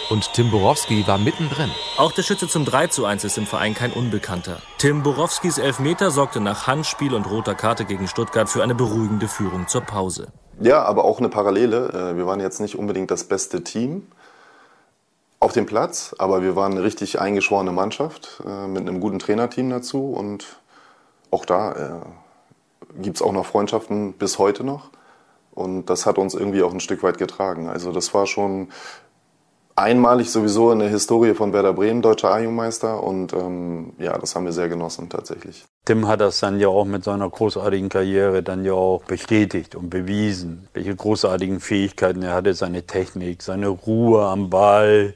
Und 0.08 0.32
Tim 0.34 0.52
Borowski 0.52 1.04
war 1.08 1.18
mittendrin. 1.18 1.68
Auch 1.96 2.12
der 2.12 2.22
Schütze 2.22 2.46
zum 2.46 2.64
3 2.64 2.86
zu 2.86 3.06
1 3.06 3.24
ist 3.24 3.38
im 3.38 3.46
Verein 3.46 3.74
kein 3.74 3.92
Unbekannter. 3.92 4.62
Tim 4.78 5.02
Borowskis 5.02 5.58
Elfmeter 5.58 6.12
sorgte 6.12 6.40
nach 6.40 6.68
Handspiel 6.68 7.12
und 7.12 7.28
roter 7.28 7.56
Karte 7.56 7.84
gegen 7.84 8.06
Stuttgart 8.06 8.48
für 8.48 8.62
eine 8.62 8.76
beruhigende 8.76 9.26
Führung 9.26 9.66
zur 9.66 9.80
Pause. 9.80 10.28
Ja, 10.60 10.84
aber 10.84 11.04
auch 11.04 11.18
eine 11.18 11.28
Parallele. 11.28 11.88
Äh, 11.88 12.16
wir 12.16 12.24
waren 12.24 12.38
jetzt 12.38 12.60
nicht 12.60 12.78
unbedingt 12.78 13.10
das 13.10 13.24
beste 13.24 13.64
Team 13.64 14.06
auf 15.40 15.52
dem 15.52 15.66
Platz, 15.66 16.14
aber 16.18 16.40
wir 16.40 16.54
waren 16.54 16.72
eine 16.72 16.84
richtig 16.84 17.20
eingeschworene 17.20 17.72
Mannschaft 17.72 18.40
äh, 18.46 18.68
mit 18.68 18.82
einem 18.82 19.00
guten 19.00 19.18
Trainerteam 19.18 19.70
dazu 19.70 20.12
und 20.12 20.60
auch 21.32 21.44
da 21.44 21.72
äh, 21.72 23.02
gibt 23.02 23.16
es 23.16 23.22
auch 23.22 23.32
noch 23.32 23.44
Freundschaften 23.44 24.12
bis 24.12 24.38
heute 24.38 24.62
noch. 24.62 24.90
Und 25.52 25.86
das 25.86 26.06
hat 26.06 26.18
uns 26.18 26.34
irgendwie 26.34 26.62
auch 26.62 26.72
ein 26.72 26.80
Stück 26.80 27.02
weit 27.02 27.18
getragen. 27.18 27.68
Also 27.68 27.90
das 27.90 28.12
war 28.12 28.26
schon 28.26 28.68
einmalig 29.76 30.30
sowieso 30.30 30.72
in 30.72 30.80
der 30.80 30.88
Historie 30.88 31.34
von 31.34 31.52
Werder 31.52 31.74
Bremen, 31.74 32.02
deutscher 32.02 32.32
A-Jugendmeister. 32.32 33.00
Und 33.02 33.32
ähm, 33.34 33.92
ja, 33.98 34.18
das 34.18 34.34
haben 34.34 34.46
wir 34.46 34.52
sehr 34.52 34.68
genossen 34.68 35.08
tatsächlich. 35.08 35.64
Tim 35.84 36.08
hat 36.08 36.20
das 36.20 36.40
dann 36.40 36.58
ja 36.58 36.66
auch 36.68 36.86
mit 36.86 37.04
seiner 37.04 37.30
großartigen 37.30 37.88
Karriere 37.88 38.42
dann 38.42 38.64
ja 38.64 38.72
auch 38.72 39.04
bestätigt 39.04 39.76
und 39.76 39.90
bewiesen, 39.90 40.66
welche 40.74 40.96
großartigen 40.96 41.60
Fähigkeiten 41.60 42.22
er 42.22 42.34
hatte, 42.34 42.54
seine 42.54 42.82
Technik, 42.84 43.42
seine 43.42 43.68
Ruhe 43.68 44.24
am 44.24 44.50
Ball, 44.50 45.14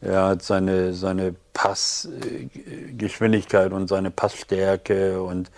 er 0.00 0.24
hat 0.24 0.42
seine, 0.42 0.94
seine 0.94 1.36
Passgeschwindigkeit 1.52 3.72
und 3.72 3.86
seine 3.88 4.10
Passstärke 4.10 5.22
und 5.22 5.52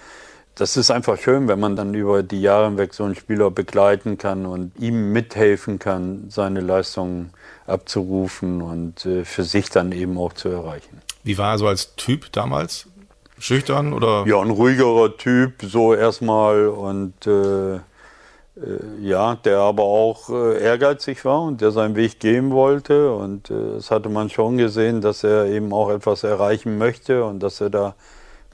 das 0.54 0.76
ist 0.76 0.90
einfach 0.90 1.18
schön, 1.18 1.48
wenn 1.48 1.60
man 1.60 1.76
dann 1.76 1.94
über 1.94 2.22
die 2.22 2.40
Jahre 2.40 2.66
hinweg 2.66 2.94
so 2.94 3.04
einen 3.04 3.14
Spieler 3.14 3.50
begleiten 3.50 4.18
kann 4.18 4.46
und 4.46 4.72
ihm 4.78 5.12
mithelfen 5.12 5.78
kann, 5.78 6.26
seine 6.28 6.60
Leistungen 6.60 7.32
abzurufen 7.66 8.60
und 8.60 9.06
äh, 9.06 9.24
für 9.24 9.44
sich 9.44 9.70
dann 9.70 9.92
eben 9.92 10.18
auch 10.18 10.32
zu 10.32 10.48
erreichen. 10.48 11.00
Wie 11.22 11.38
war 11.38 11.52
er 11.52 11.58
so 11.58 11.66
als 11.66 11.94
Typ 11.96 12.32
damals? 12.32 12.86
Schüchtern 13.38 13.94
oder? 13.94 14.24
Ja, 14.26 14.40
ein 14.40 14.50
ruhigerer 14.50 15.16
Typ, 15.16 15.54
so 15.62 15.94
erstmal 15.94 16.68
und 16.68 17.26
äh, 17.26 17.76
äh, 17.76 17.80
ja, 19.00 19.36
der 19.36 19.58
aber 19.58 19.84
auch 19.84 20.28
äh, 20.28 20.62
ehrgeizig 20.62 21.24
war 21.24 21.42
und 21.42 21.60
der 21.62 21.70
seinen 21.70 21.96
Weg 21.96 22.20
gehen 22.20 22.50
wollte 22.50 23.12
und 23.12 23.50
äh, 23.50 23.74
das 23.76 23.90
hatte 23.90 24.10
man 24.10 24.28
schon 24.28 24.58
gesehen, 24.58 25.00
dass 25.00 25.24
er 25.24 25.46
eben 25.46 25.72
auch 25.72 25.90
etwas 25.90 26.24
erreichen 26.24 26.76
möchte 26.76 27.24
und 27.24 27.40
dass 27.40 27.60
er 27.62 27.70
da 27.70 27.94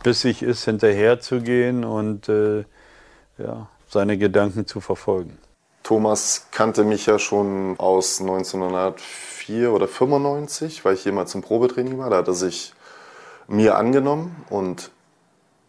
bissig 0.03 0.43
ist, 0.43 0.65
hinterher 0.65 1.21
zu 1.21 1.41
gehen 1.41 1.85
und 1.85 2.29
äh, 2.29 2.65
ja, 3.39 3.69
seine 3.89 4.19
Gedanken 4.19 4.67
zu 4.67 4.81
verfolgen. 4.81 5.39
Thomas 5.83 6.49
kannte 6.51 6.83
mich 6.83 7.07
ja 7.07 7.19
schon 7.19 7.79
aus 7.79 8.21
1904 8.21 9.73
oder 9.73 9.87
95, 9.87 10.85
weil 10.85 10.95
ich 10.95 11.03
hier 11.03 11.13
mal 11.13 11.27
zum 11.27 11.43
Probetraining 11.43 11.99
war. 11.99 12.11
Da 12.11 12.17
hat 12.17 12.29
er 12.29 12.35
sich 12.35 12.73
mir 13.47 13.77
angenommen 13.77 14.45
und 14.51 14.91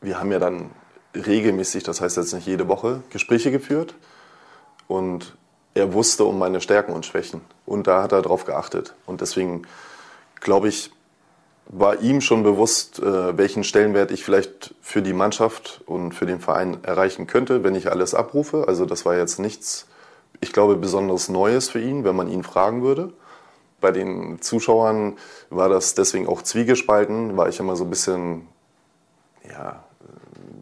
wir 0.02 0.20
haben 0.20 0.32
ja 0.32 0.40
dann 0.40 0.72
regelmäßig, 1.14 1.84
das 1.84 2.02
heißt 2.02 2.18
jetzt 2.18 2.34
nicht 2.34 2.48
jede 2.48 2.68
Woche, 2.68 3.04
Gespräche 3.10 3.52
geführt 3.52 3.96
und 4.88 5.36
er 5.74 5.94
wusste 5.94 6.26
um 6.26 6.40
meine 6.40 6.62
Stärken 6.62 6.94
und 6.94 7.06
Schwächen 7.06 7.42
und 7.66 7.88
da 7.88 8.02
hat 8.02 8.12
er 8.12 8.22
drauf 8.22 8.46
geachtet 8.46 8.96
und 9.06 9.22
deswegen 9.22 9.68
glaube 10.40 10.70
ich, 10.70 10.92
war 11.70 12.02
ihm 12.02 12.22
schon 12.22 12.44
bewusst, 12.44 13.00
äh, 13.00 13.38
welchen 13.38 13.64
Stellenwert 13.64 14.12
ich 14.12 14.24
vielleicht 14.24 14.74
für 14.82 15.02
die 15.02 15.14
Mannschaft 15.14 15.82
und 15.86 16.14
für 16.14 16.26
den 16.26 16.40
Verein 16.40 16.84
erreichen 16.84 17.28
könnte, 17.28 17.64
wenn 17.64 17.76
ich 17.76 17.92
alles 17.92 18.14
abrufe. 18.14 18.66
Also 18.68 18.86
das 18.86 19.06
war 19.06 19.18
jetzt 19.18 19.40
nichts, 19.40 19.88
ich 20.40 20.54
glaube, 20.54 20.78
besonderes 20.78 21.28
Neues 21.30 21.70
für 21.70 21.82
ihn, 21.82 22.04
wenn 22.04 22.16
man 22.16 22.30
ihn 22.30 22.44
fragen 22.44 22.84
würde. 22.84 23.12
Bei 23.82 23.92
den 23.92 24.42
Zuschauern 24.42 25.18
war 25.50 25.70
das 25.70 25.94
deswegen 25.94 26.28
auch 26.28 26.42
zwiegespalten, 26.42 27.38
war 27.38 27.50
ich 27.50 27.60
immer 27.60 27.76
so 27.76 27.84
ein 27.84 27.90
bisschen, 27.90 28.48
ja, 29.48 29.84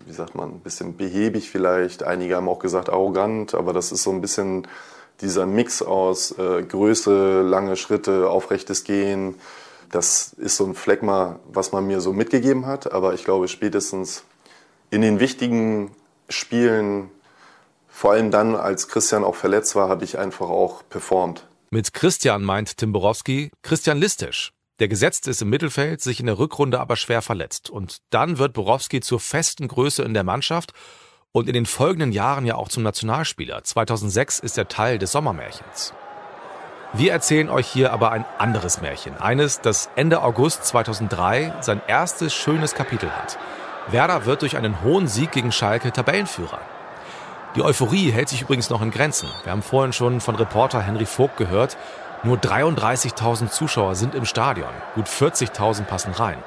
wie 0.05 0.11
sagt 0.13 0.35
man, 0.35 0.49
ein 0.49 0.59
bisschen 0.59 0.97
behäbig 0.97 1.49
vielleicht. 1.49 2.03
Einige 2.03 2.35
haben 2.35 2.49
auch 2.49 2.59
gesagt 2.59 2.89
arrogant, 2.89 3.53
aber 3.53 3.73
das 3.73 3.91
ist 3.91 4.03
so 4.03 4.11
ein 4.11 4.21
bisschen 4.21 4.67
dieser 5.21 5.45
Mix 5.45 5.81
aus 5.81 6.37
äh, 6.37 6.63
Größe, 6.63 7.41
lange 7.41 7.77
Schritte, 7.77 8.29
aufrechtes 8.29 8.83
Gehen, 8.83 9.35
das 9.91 10.33
ist 10.33 10.57
so 10.57 10.65
ein 10.65 10.75
Phlegma, 10.75 11.39
was 11.47 11.71
man 11.71 11.87
mir 11.87 12.01
so 12.01 12.13
mitgegeben 12.13 12.65
hat. 12.65 12.91
Aber 12.91 13.13
ich 13.13 13.23
glaube, 13.23 13.47
spätestens 13.47 14.23
in 14.89 15.01
den 15.01 15.19
wichtigen 15.19 15.91
Spielen, 16.29 17.09
vor 17.87 18.11
allem 18.11 18.31
dann, 18.31 18.55
als 18.55 18.87
Christian 18.87 19.23
auch 19.23 19.35
verletzt 19.35 19.75
war, 19.75 19.89
habe 19.89 20.03
ich 20.03 20.17
einfach 20.17 20.49
auch 20.49 20.83
performt. 20.89 21.47
Mit 21.69 21.93
Christian 21.93 22.43
meint 22.43 22.77
Tim 22.77 22.91
Borowski 22.91 23.51
Christian 23.61 23.97
Listisch. 23.97 24.51
Der 24.79 24.87
gesetzt 24.87 25.27
ist 25.27 25.41
im 25.41 25.49
Mittelfeld, 25.49 26.01
sich 26.01 26.19
in 26.19 26.25
der 26.25 26.37
Rückrunde 26.37 26.79
aber 26.79 26.97
schwer 26.97 27.21
verletzt. 27.21 27.69
Und 27.69 27.97
dann 28.09 28.37
wird 28.37 28.53
Borowski 28.53 28.99
zur 28.99 29.19
festen 29.19 29.67
Größe 29.67 30.03
in 30.03 30.13
der 30.13 30.23
Mannschaft 30.23 30.73
und 31.31 31.47
in 31.47 31.53
den 31.53 31.65
folgenden 31.65 32.11
Jahren 32.11 32.45
ja 32.45 32.55
auch 32.55 32.67
zum 32.67 32.83
Nationalspieler. 32.83 33.63
2006 33.63 34.39
ist 34.39 34.57
er 34.57 34.67
Teil 34.67 34.99
des 34.99 35.11
Sommermärchens. 35.11 35.93
Wir 36.97 37.11
erzählen 37.11 37.49
euch 37.49 37.67
hier 37.67 37.91
aber 37.91 38.13
ein 38.13 38.23
anderes 38.37 38.79
Märchen. 38.79 39.19
Eines, 39.19 39.59
das 39.59 39.89
Ende 39.97 40.21
August 40.21 40.63
2003 40.63 41.55
sein 41.59 41.81
erstes 41.87 42.33
schönes 42.33 42.73
Kapitel 42.73 43.11
hat. 43.11 43.37
Werder 43.87 44.25
wird 44.25 44.43
durch 44.43 44.55
einen 44.55 44.81
hohen 44.81 45.09
Sieg 45.09 45.33
gegen 45.33 45.51
Schalke 45.51 45.91
Tabellenführer. 45.91 46.61
Die 47.57 47.63
Euphorie 47.63 48.11
hält 48.11 48.29
sich 48.29 48.43
übrigens 48.43 48.69
noch 48.69 48.81
in 48.81 48.91
Grenzen. 48.91 49.27
Wir 49.43 49.51
haben 49.51 49.61
vorhin 49.61 49.91
schon 49.91 50.21
von 50.21 50.35
Reporter 50.35 50.81
Henry 50.81 51.05
Vogt 51.05 51.35
gehört. 51.35 51.75
Nur 52.23 52.37
33.000 52.37 53.49
Zuschauer 53.49 53.95
sind 53.95 54.15
im 54.15 54.23
Stadion. 54.23 54.71
Gut 54.93 55.07
40.000 55.07 55.83
passen 55.83 56.13
rein. 56.13 56.37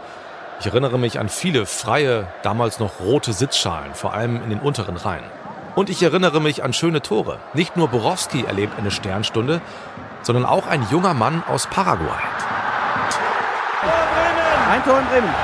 Ich 0.61 0.67
erinnere 0.67 0.99
mich 0.99 1.21
an 1.21 1.29
viele 1.29 1.67
freie, 1.67 2.27
damals 2.43 2.79
noch 2.79 3.01
rote 3.01 3.35
Sitzschalen, 3.35 3.93
vor 3.93 4.15
allem 4.15 4.43
in 4.43 4.49
den 4.49 4.61
unteren 4.61 4.97
Reihen. 4.97 5.25
Und 5.75 5.91
ich 5.91 6.03
erinnere 6.03 6.41
mich 6.41 6.65
an 6.65 6.73
schöne 6.73 7.03
Tore. 7.03 7.39
Nicht 7.53 7.77
nur 7.77 7.89
Borowski 7.89 8.45
erlebt 8.45 8.79
eine 8.79 8.91
Sternstunde, 8.91 9.61
sondern 10.23 10.45
auch 10.45 10.67
ein 10.67 10.87
junger 10.91 11.15
Mann 11.15 11.43
aus 11.49 11.67
Paraguay. 11.67 12.23
Ein 14.71 14.85
Tor 14.85 14.99
in 14.99 15.07
Bremen. 15.07 15.35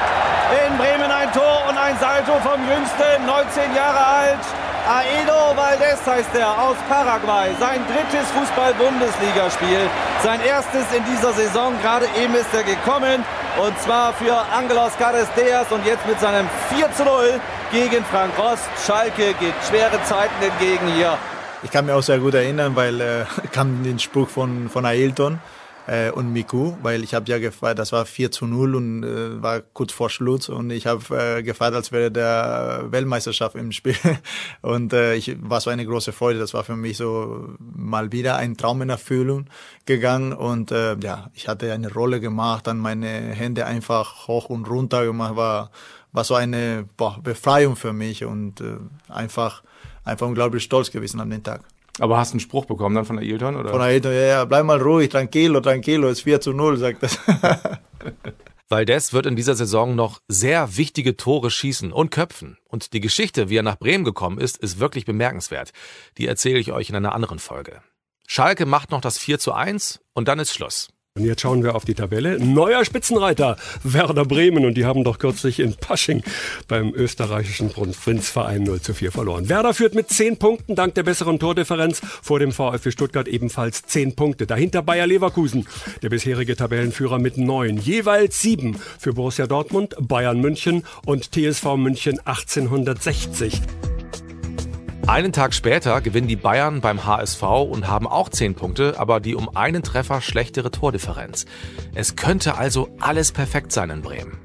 In 0.66 0.78
Bremen 0.78 1.10
ein 1.10 1.32
Tor 1.32 1.64
und 1.68 1.78
ein 1.78 1.98
Salto 1.98 2.32
vom 2.40 2.60
Jüngsten, 2.68 3.26
19 3.26 3.74
Jahre 3.74 4.04
alt. 4.04 4.40
Aedo 4.86 5.56
Valdez 5.56 6.06
heißt 6.06 6.34
er 6.34 6.50
aus 6.50 6.76
Paraguay. 6.90 7.50
Sein 7.58 7.80
drittes 7.86 8.30
Fußball-Bundesligaspiel. 8.32 9.88
Sein 10.22 10.40
erstes 10.42 10.84
in 10.94 11.02
dieser 11.06 11.32
Saison. 11.32 11.72
Gerade 11.80 12.06
eben 12.22 12.34
ist 12.34 12.52
er 12.52 12.64
gekommen. 12.64 13.24
Und 13.56 13.80
zwar 13.80 14.12
für 14.12 14.36
Angelos 14.54 14.92
Caresteas 14.98 15.72
und 15.72 15.86
jetzt 15.86 16.06
mit 16.06 16.20
seinem 16.20 16.46
4 16.68 16.92
zu 16.92 17.04
0 17.04 17.40
gegen 17.72 18.04
Frank 18.04 18.38
Rost. 18.38 18.68
Schalke 18.86 19.32
geht 19.40 19.54
schwere 19.66 20.02
Zeiten 20.04 20.42
entgegen 20.42 20.86
hier. 20.88 21.16
Ich 21.64 21.70
kann 21.70 21.86
mich 21.86 21.94
auch 21.94 22.02
sehr 22.02 22.18
gut 22.18 22.34
erinnern, 22.34 22.76
weil 22.76 23.00
äh, 23.00 23.24
kam 23.52 23.82
den 23.82 23.98
Spruch 23.98 24.28
von, 24.28 24.68
von 24.68 24.84
Ailton 24.84 25.40
äh, 25.86 26.10
und 26.10 26.30
Miku, 26.30 26.76
weil 26.82 27.02
ich 27.02 27.14
habe 27.14 27.28
ja 27.30 27.38
gefeiert, 27.38 27.78
das 27.78 27.90
war 27.90 28.04
4 28.04 28.30
zu 28.30 28.46
0 28.46 28.74
und 28.74 29.02
äh, 29.02 29.42
war 29.42 29.60
kurz 29.60 29.92
vor 29.92 30.10
Schluss 30.10 30.50
und 30.50 30.70
ich 30.70 30.86
habe 30.86 31.38
äh, 31.38 31.42
gefeiert, 31.42 31.74
als 31.74 31.90
wäre 31.90 32.10
der 32.10 32.84
Weltmeisterschaft 32.90 33.56
im 33.56 33.72
Spiel. 33.72 33.96
Und 34.62 34.92
äh, 34.92 35.14
ich 35.14 35.36
war 35.40 35.60
so 35.60 35.70
eine 35.70 35.84
große 35.84 36.12
Freude, 36.12 36.38
das 36.38 36.54
war 36.54 36.64
für 36.64 36.76
mich 36.76 36.96
so 36.98 37.54
mal 37.58 38.12
wieder 38.12 38.36
ein 38.36 38.56
Traum 38.56 38.82
in 38.82 38.90
Erfüllung 38.90 39.46
gegangen 39.86 40.32
und 40.32 40.70
äh, 40.70 40.96
ja, 40.98 41.30
ich 41.34 41.48
hatte 41.48 41.72
eine 41.72 41.92
Rolle 41.92 42.20
gemacht, 42.20 42.66
dann 42.66 42.78
meine 42.78 43.08
Hände 43.08 43.66
einfach 43.66 44.28
hoch 44.28 44.50
und 44.50 44.68
runter 44.68 45.04
gemacht, 45.04 45.36
war 45.36 45.70
war 46.12 46.22
so 46.22 46.36
eine 46.36 46.88
boah, 46.96 47.18
Befreiung 47.22 47.74
für 47.74 47.92
mich 47.92 48.24
und 48.24 48.60
äh, 48.60 48.76
einfach 49.08 49.62
einfach 50.04 50.26
unglaublich 50.26 50.62
stolz 50.62 50.90
gewesen 50.90 51.20
an 51.20 51.30
den 51.30 51.42
Tag. 51.42 51.62
Aber 52.00 52.18
hast 52.18 52.32
du 52.32 52.34
einen 52.34 52.40
Spruch 52.40 52.64
bekommen 52.64 52.94
dann 52.94 53.04
von 53.04 53.16
der 53.16 53.24
Ailton? 53.24 53.56
Oder? 53.56 53.70
Von 53.70 53.78
der 53.78 53.88
Ailton, 53.88 54.12
ja, 54.12 54.20
ja, 54.20 54.44
bleib 54.44 54.64
mal 54.64 54.80
ruhig, 54.80 55.10
tranquilo, 55.10 55.60
tranquilo, 55.60 56.08
ist 56.08 56.22
4 56.22 56.40
zu 56.40 56.52
0, 56.52 56.76
sagt 56.76 57.02
das. 57.02 57.18
Valdez 58.68 59.12
wird 59.12 59.26
in 59.26 59.36
dieser 59.36 59.54
Saison 59.54 59.94
noch 59.94 60.20
sehr 60.26 60.76
wichtige 60.76 61.16
Tore 61.16 61.50
schießen 61.50 61.92
und 61.92 62.10
köpfen. 62.10 62.58
Und 62.64 62.92
die 62.92 63.00
Geschichte, 63.00 63.48
wie 63.48 63.58
er 63.58 63.62
nach 63.62 63.78
Bremen 63.78 64.04
gekommen 64.04 64.38
ist, 64.38 64.56
ist 64.56 64.80
wirklich 64.80 65.04
bemerkenswert. 65.04 65.72
Die 66.18 66.26
erzähle 66.26 66.58
ich 66.58 66.72
euch 66.72 66.88
in 66.88 66.96
einer 66.96 67.14
anderen 67.14 67.38
Folge. 67.38 67.82
Schalke 68.26 68.66
macht 68.66 68.90
noch 68.90 69.02
das 69.02 69.18
4 69.18 69.38
zu 69.38 69.52
1 69.52 70.00
und 70.14 70.28
dann 70.28 70.38
ist 70.38 70.54
Schluss. 70.54 70.88
Und 71.16 71.26
jetzt 71.26 71.42
schauen 71.42 71.62
wir 71.62 71.76
auf 71.76 71.84
die 71.84 71.94
Tabelle. 71.94 72.44
Neuer 72.44 72.84
Spitzenreiter, 72.84 73.56
Werder 73.84 74.24
Bremen. 74.24 74.66
Und 74.66 74.74
die 74.74 74.84
haben 74.84 75.04
doch 75.04 75.20
kürzlich 75.20 75.60
in 75.60 75.76
Pasching 75.76 76.24
beim 76.66 76.92
österreichischen 76.92 77.70
Prinzverein 77.70 78.64
0 78.64 78.80
zu 78.80 78.94
4 78.94 79.12
verloren. 79.12 79.48
Werder 79.48 79.74
führt 79.74 79.94
mit 79.94 80.10
10 80.10 80.38
Punkten 80.38 80.74
dank 80.74 80.96
der 80.96 81.04
besseren 81.04 81.38
Tordifferenz 81.38 82.02
vor 82.20 82.40
dem 82.40 82.50
VfB 82.50 82.90
Stuttgart 82.90 83.28
ebenfalls 83.28 83.82
10 83.82 84.16
Punkte. 84.16 84.48
Dahinter 84.48 84.82
Bayer 84.82 85.06
Leverkusen, 85.06 85.68
der 86.02 86.08
bisherige 86.08 86.56
Tabellenführer 86.56 87.20
mit 87.20 87.38
9. 87.38 87.76
Jeweils 87.76 88.42
7 88.42 88.76
für 88.98 89.12
Borussia 89.12 89.46
Dortmund, 89.46 89.94
Bayern 90.00 90.40
München 90.40 90.82
und 91.06 91.30
TSV 91.30 91.76
München 91.76 92.18
1860. 92.24 93.62
Einen 95.06 95.32
Tag 95.32 95.52
später 95.52 96.00
gewinnen 96.00 96.28
die 96.28 96.36
Bayern 96.36 96.80
beim 96.80 97.04
HSV 97.04 97.42
und 97.42 97.88
haben 97.88 98.06
auch 98.06 98.30
10 98.30 98.54
Punkte, 98.54 98.98
aber 98.98 99.20
die 99.20 99.34
um 99.34 99.54
einen 99.54 99.82
Treffer 99.82 100.22
schlechtere 100.22 100.70
Tordifferenz. 100.70 101.44
Es 101.94 102.16
könnte 102.16 102.56
also 102.56 102.88
alles 103.00 103.30
perfekt 103.30 103.70
sein 103.70 103.90
in 103.90 104.00
Bremen. 104.00 104.38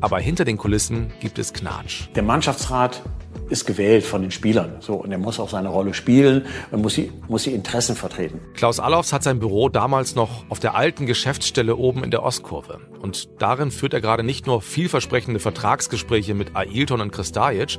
Aber 0.00 0.18
hinter 0.18 0.46
den 0.46 0.56
Kulissen 0.56 1.12
gibt 1.20 1.38
es 1.38 1.52
Knatsch. 1.52 2.08
Der 2.14 2.22
Mannschaftsrat 2.22 3.02
ist 3.50 3.66
gewählt 3.66 4.04
von 4.04 4.22
den 4.22 4.30
Spielern. 4.30 4.76
So, 4.80 4.94
und 4.94 5.12
er 5.12 5.18
muss 5.18 5.38
auch 5.38 5.50
seine 5.50 5.68
Rolle 5.68 5.92
spielen 5.92 6.46
und 6.70 6.80
muss 6.80 6.94
die, 6.94 7.12
muss 7.28 7.42
die 7.42 7.52
Interessen 7.52 7.94
vertreten. 7.94 8.40
Klaus 8.54 8.80
Allofs 8.80 9.12
hat 9.12 9.22
sein 9.22 9.38
Büro 9.38 9.68
damals 9.68 10.14
noch 10.14 10.44
auf 10.48 10.60
der 10.60 10.74
alten 10.74 11.04
Geschäftsstelle 11.04 11.76
oben 11.76 12.02
in 12.02 12.10
der 12.10 12.22
Ostkurve. 12.22 12.80
Und 13.00 13.28
darin 13.38 13.70
führt 13.70 13.92
er 13.92 14.00
gerade 14.00 14.22
nicht 14.22 14.46
nur 14.46 14.62
vielversprechende 14.62 15.40
Vertragsgespräche 15.40 16.34
mit 16.34 16.56
Ailton 16.56 17.02
und 17.02 17.12
Kristajic, 17.12 17.78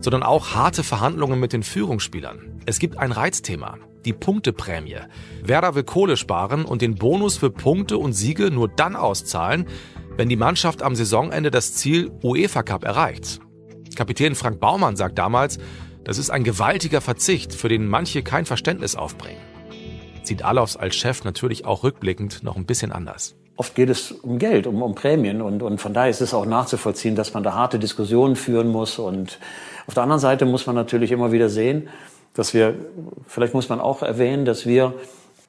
sondern 0.00 0.22
auch 0.22 0.54
harte 0.54 0.82
Verhandlungen 0.82 1.40
mit 1.40 1.52
den 1.52 1.62
Führungsspielern. 1.62 2.60
Es 2.66 2.78
gibt 2.78 2.98
ein 2.98 3.12
Reizthema, 3.12 3.78
die 4.04 4.12
Punkteprämie. 4.12 4.98
Werder 5.42 5.74
will 5.74 5.84
Kohle 5.84 6.16
sparen 6.16 6.64
und 6.64 6.82
den 6.82 6.94
Bonus 6.94 7.36
für 7.36 7.50
Punkte 7.50 7.98
und 7.98 8.12
Siege 8.12 8.50
nur 8.50 8.68
dann 8.68 8.96
auszahlen, 8.96 9.66
wenn 10.16 10.28
die 10.28 10.36
Mannschaft 10.36 10.82
am 10.82 10.94
Saisonende 10.94 11.50
das 11.50 11.74
Ziel 11.74 12.10
UEFA 12.22 12.62
Cup 12.62 12.84
erreicht. 12.84 13.40
Kapitän 13.96 14.34
Frank 14.34 14.60
Baumann 14.60 14.96
sagt 14.96 15.18
damals, 15.18 15.58
das 16.04 16.18
ist 16.18 16.30
ein 16.30 16.44
gewaltiger 16.44 17.00
Verzicht, 17.00 17.54
für 17.54 17.68
den 17.68 17.88
manche 17.88 18.22
kein 18.22 18.44
Verständnis 18.44 18.94
aufbringen. 18.94 19.40
Sieht 20.22 20.42
Alofs 20.42 20.76
als 20.76 20.96
Chef 20.96 21.24
natürlich 21.24 21.64
auch 21.64 21.82
rückblickend 21.82 22.42
noch 22.42 22.56
ein 22.56 22.66
bisschen 22.66 22.92
anders. 22.92 23.36
Oft 23.56 23.74
geht 23.74 23.88
es 23.88 24.10
um 24.10 24.38
Geld, 24.38 24.66
um, 24.66 24.82
um 24.82 24.94
Prämien 24.94 25.40
und, 25.40 25.62
und 25.62 25.80
von 25.80 25.94
daher 25.94 26.10
ist 26.10 26.20
es 26.20 26.34
auch 26.34 26.46
nachzuvollziehen, 26.46 27.14
dass 27.14 27.34
man 27.34 27.42
da 27.42 27.54
harte 27.54 27.78
Diskussionen 27.78 28.34
führen 28.34 28.68
muss. 28.68 28.98
Und 28.98 29.38
auf 29.86 29.94
der 29.94 30.02
anderen 30.02 30.20
Seite 30.20 30.44
muss 30.44 30.66
man 30.66 30.74
natürlich 30.74 31.12
immer 31.12 31.30
wieder 31.30 31.48
sehen, 31.48 31.88
dass 32.34 32.52
wir, 32.52 32.74
vielleicht 33.28 33.54
muss 33.54 33.68
man 33.68 33.80
auch 33.80 34.02
erwähnen, 34.02 34.44
dass 34.44 34.66
wir, 34.66 34.94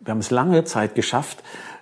wir 0.02 0.12
haben 0.12 0.20
es 0.20 0.30
lange 0.30 0.66
Zeit 0.66 0.94
geschafft, 0.94 1.40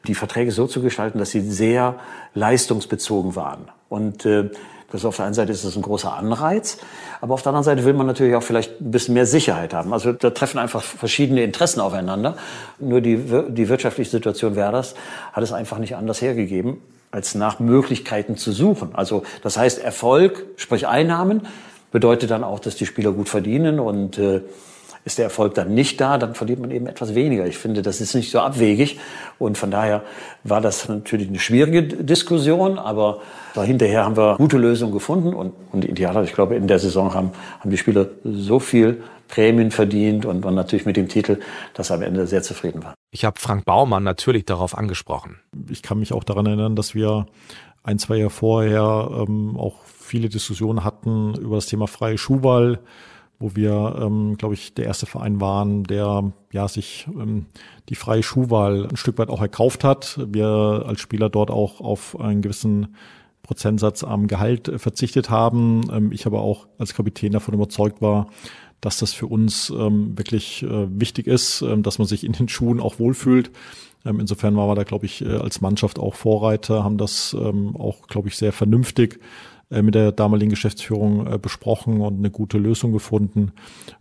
die 0.07 0.15
Verträge 0.15 0.51
so 0.51 0.65
zu 0.67 0.81
gestalten, 0.81 1.19
dass 1.19 1.31
sie 1.31 1.41
sehr 1.41 1.99
leistungsbezogen 2.33 3.35
waren. 3.35 3.69
Und 3.89 4.25
äh, 4.25 4.49
das 4.91 5.05
auf 5.05 5.15
der 5.15 5.25
einen 5.25 5.33
Seite 5.33 5.51
ist 5.51 5.63
es 5.63 5.75
ein 5.75 5.81
großer 5.81 6.13
Anreiz, 6.13 6.77
aber 7.23 7.35
auf 7.35 7.41
der 7.41 7.51
anderen 7.51 7.63
Seite 7.63 7.85
will 7.85 7.93
man 7.93 8.05
natürlich 8.05 8.35
auch 8.35 8.43
vielleicht 8.43 8.81
ein 8.81 8.91
bisschen 8.91 9.13
mehr 9.13 9.25
Sicherheit 9.25 9.73
haben. 9.73 9.93
Also 9.93 10.11
da 10.11 10.31
treffen 10.31 10.57
einfach 10.57 10.83
verschiedene 10.83 11.41
Interessen 11.41 11.79
aufeinander. 11.79 12.35
Nur 12.79 12.99
die, 12.99 13.17
die 13.47 13.69
wirtschaftliche 13.69 14.11
Situation 14.11 14.57
Werders 14.57 14.93
hat 15.31 15.41
es 15.41 15.53
einfach 15.53 15.77
nicht 15.77 15.95
anders 15.95 16.21
hergegeben, 16.21 16.81
als 17.11 17.33
nach 17.33 17.61
Möglichkeiten 17.61 18.35
zu 18.35 18.51
suchen. 18.51 18.89
Also 18.91 19.23
das 19.41 19.55
heißt, 19.55 19.79
Erfolg, 19.79 20.47
sprich 20.57 20.85
Einnahmen, 20.85 21.47
bedeutet 21.93 22.29
dann 22.29 22.43
auch, 22.43 22.59
dass 22.59 22.75
die 22.75 22.85
Spieler 22.85 23.13
gut 23.13 23.29
verdienen 23.29 23.79
und 23.79 24.17
äh, 24.17 24.41
ist 25.05 25.17
der 25.17 25.25
Erfolg 25.25 25.53
dann 25.55 25.73
nicht 25.73 25.99
da, 25.99 26.17
dann 26.17 26.33
verliert 26.33 26.59
man 26.59 26.71
eben 26.71 26.87
etwas 26.87 27.13
weniger. 27.15 27.45
Ich 27.45 27.57
finde, 27.57 27.81
das 27.81 27.99
ist 27.99 28.13
nicht 28.15 28.31
so 28.31 28.39
abwegig. 28.39 28.99
Und 29.37 29.57
von 29.57 29.71
daher 29.71 30.03
war 30.43 30.61
das 30.61 30.87
natürlich 30.87 31.27
eine 31.27 31.39
schwierige 31.39 31.83
Diskussion, 31.83 32.79
aber 32.79 33.21
hinterher 33.55 34.05
haben 34.05 34.15
wir 34.15 34.35
gute 34.37 34.57
Lösungen 34.57 34.93
gefunden 34.93 35.33
und, 35.33 35.53
und 35.71 35.85
idealer, 35.85 36.23
ich 36.23 36.33
glaube, 36.33 36.55
in 36.55 36.67
der 36.67 36.79
Saison 36.79 37.13
haben, 37.13 37.31
haben 37.59 37.69
die 37.69 37.77
Spieler 37.77 38.07
so 38.23 38.59
viel 38.59 39.03
Prämien 39.27 39.71
verdient 39.71 40.25
und 40.25 40.43
waren 40.43 40.55
natürlich 40.55 40.85
mit 40.85 40.95
dem 40.95 41.09
Titel, 41.09 41.39
dass 41.73 41.89
er 41.89 41.97
am 41.97 42.03
Ende 42.03 42.27
sehr 42.27 42.43
zufrieden 42.43 42.83
war. 42.83 42.93
Ich 43.11 43.25
habe 43.25 43.39
Frank 43.39 43.65
Baumann 43.65 44.03
natürlich 44.03 44.45
darauf 44.45 44.77
angesprochen. 44.77 45.39
Ich 45.69 45.81
kann 45.81 45.99
mich 45.99 46.13
auch 46.13 46.23
daran 46.23 46.45
erinnern, 46.45 46.75
dass 46.75 46.93
wir 46.93 47.25
ein, 47.83 47.99
zwei 47.99 48.17
Jahre 48.17 48.29
vorher 48.29 49.09
ähm, 49.27 49.57
auch 49.57 49.83
viele 49.85 50.29
Diskussionen 50.29 50.83
hatten 50.83 51.35
über 51.35 51.55
das 51.55 51.65
Thema 51.65 51.87
freie 51.87 52.17
Schuhwahl 52.17 52.79
wo 53.43 53.57
wir, 53.57 53.97
ähm, 53.99 54.37
glaube 54.37 54.53
ich, 54.53 54.73
der 54.73 54.85
erste 54.85 55.05
Verein 55.05 55.41
waren, 55.41 55.83
der 55.83 56.31
ja 56.53 56.67
sich 56.69 57.07
ähm, 57.09 57.47
die 57.89 57.95
freie 57.95 58.23
Schuhwahl 58.23 58.87
ein 58.87 58.95
Stück 58.95 59.17
weit 59.17 59.27
auch 59.27 59.41
erkauft 59.41 59.83
hat. 59.83 60.17
Wir 60.31 60.85
als 60.87 61.01
Spieler 61.01 61.29
dort 61.29 61.51
auch 61.51 61.81
auf 61.81 62.17
einen 62.17 62.41
gewissen 62.41 62.95
Prozentsatz 63.41 64.05
am 64.05 64.27
Gehalt 64.27 64.71
verzichtet 64.77 65.29
haben. 65.29 65.81
Ähm, 65.91 66.11
ich 66.13 66.25
aber 66.25 66.41
auch 66.41 66.67
als 66.77 66.93
Kapitän 66.93 67.33
davon 67.33 67.53
überzeugt 67.53 68.01
war, 68.01 68.27
dass 68.79 68.97
das 68.97 69.11
für 69.11 69.27
uns 69.27 69.69
ähm, 69.69 70.17
wirklich 70.17 70.63
äh, 70.63 70.87
wichtig 70.97 71.27
ist, 71.27 71.61
ähm, 71.63 71.83
dass 71.83 71.99
man 71.99 72.07
sich 72.07 72.23
in 72.23 72.31
den 72.31 72.47
Schuhen 72.47 72.79
auch 72.79 72.97
wohlfühlt. 72.97 73.51
Ähm, 74.05 74.21
insofern 74.21 74.55
waren 74.55 74.69
wir 74.69 74.75
da, 74.75 74.83
glaube 74.83 75.05
ich, 75.05 75.21
äh, 75.21 75.35
als 75.35 75.59
Mannschaft 75.59 75.99
auch 75.99 76.15
Vorreiter, 76.15 76.85
haben 76.85 76.97
das 76.97 77.35
ähm, 77.37 77.75
auch, 77.75 78.07
glaube 78.07 78.29
ich, 78.29 78.37
sehr 78.37 78.53
vernünftig 78.53 79.15
äh, 79.15 79.52
mit 79.81 79.95
der 79.95 80.11
damaligen 80.11 80.49
Geschäftsführung 80.49 81.27
äh, 81.27 81.37
besprochen 81.37 82.01
und 82.01 82.17
eine 82.17 82.29
gute 82.29 82.57
Lösung 82.57 82.91
gefunden. 82.91 83.53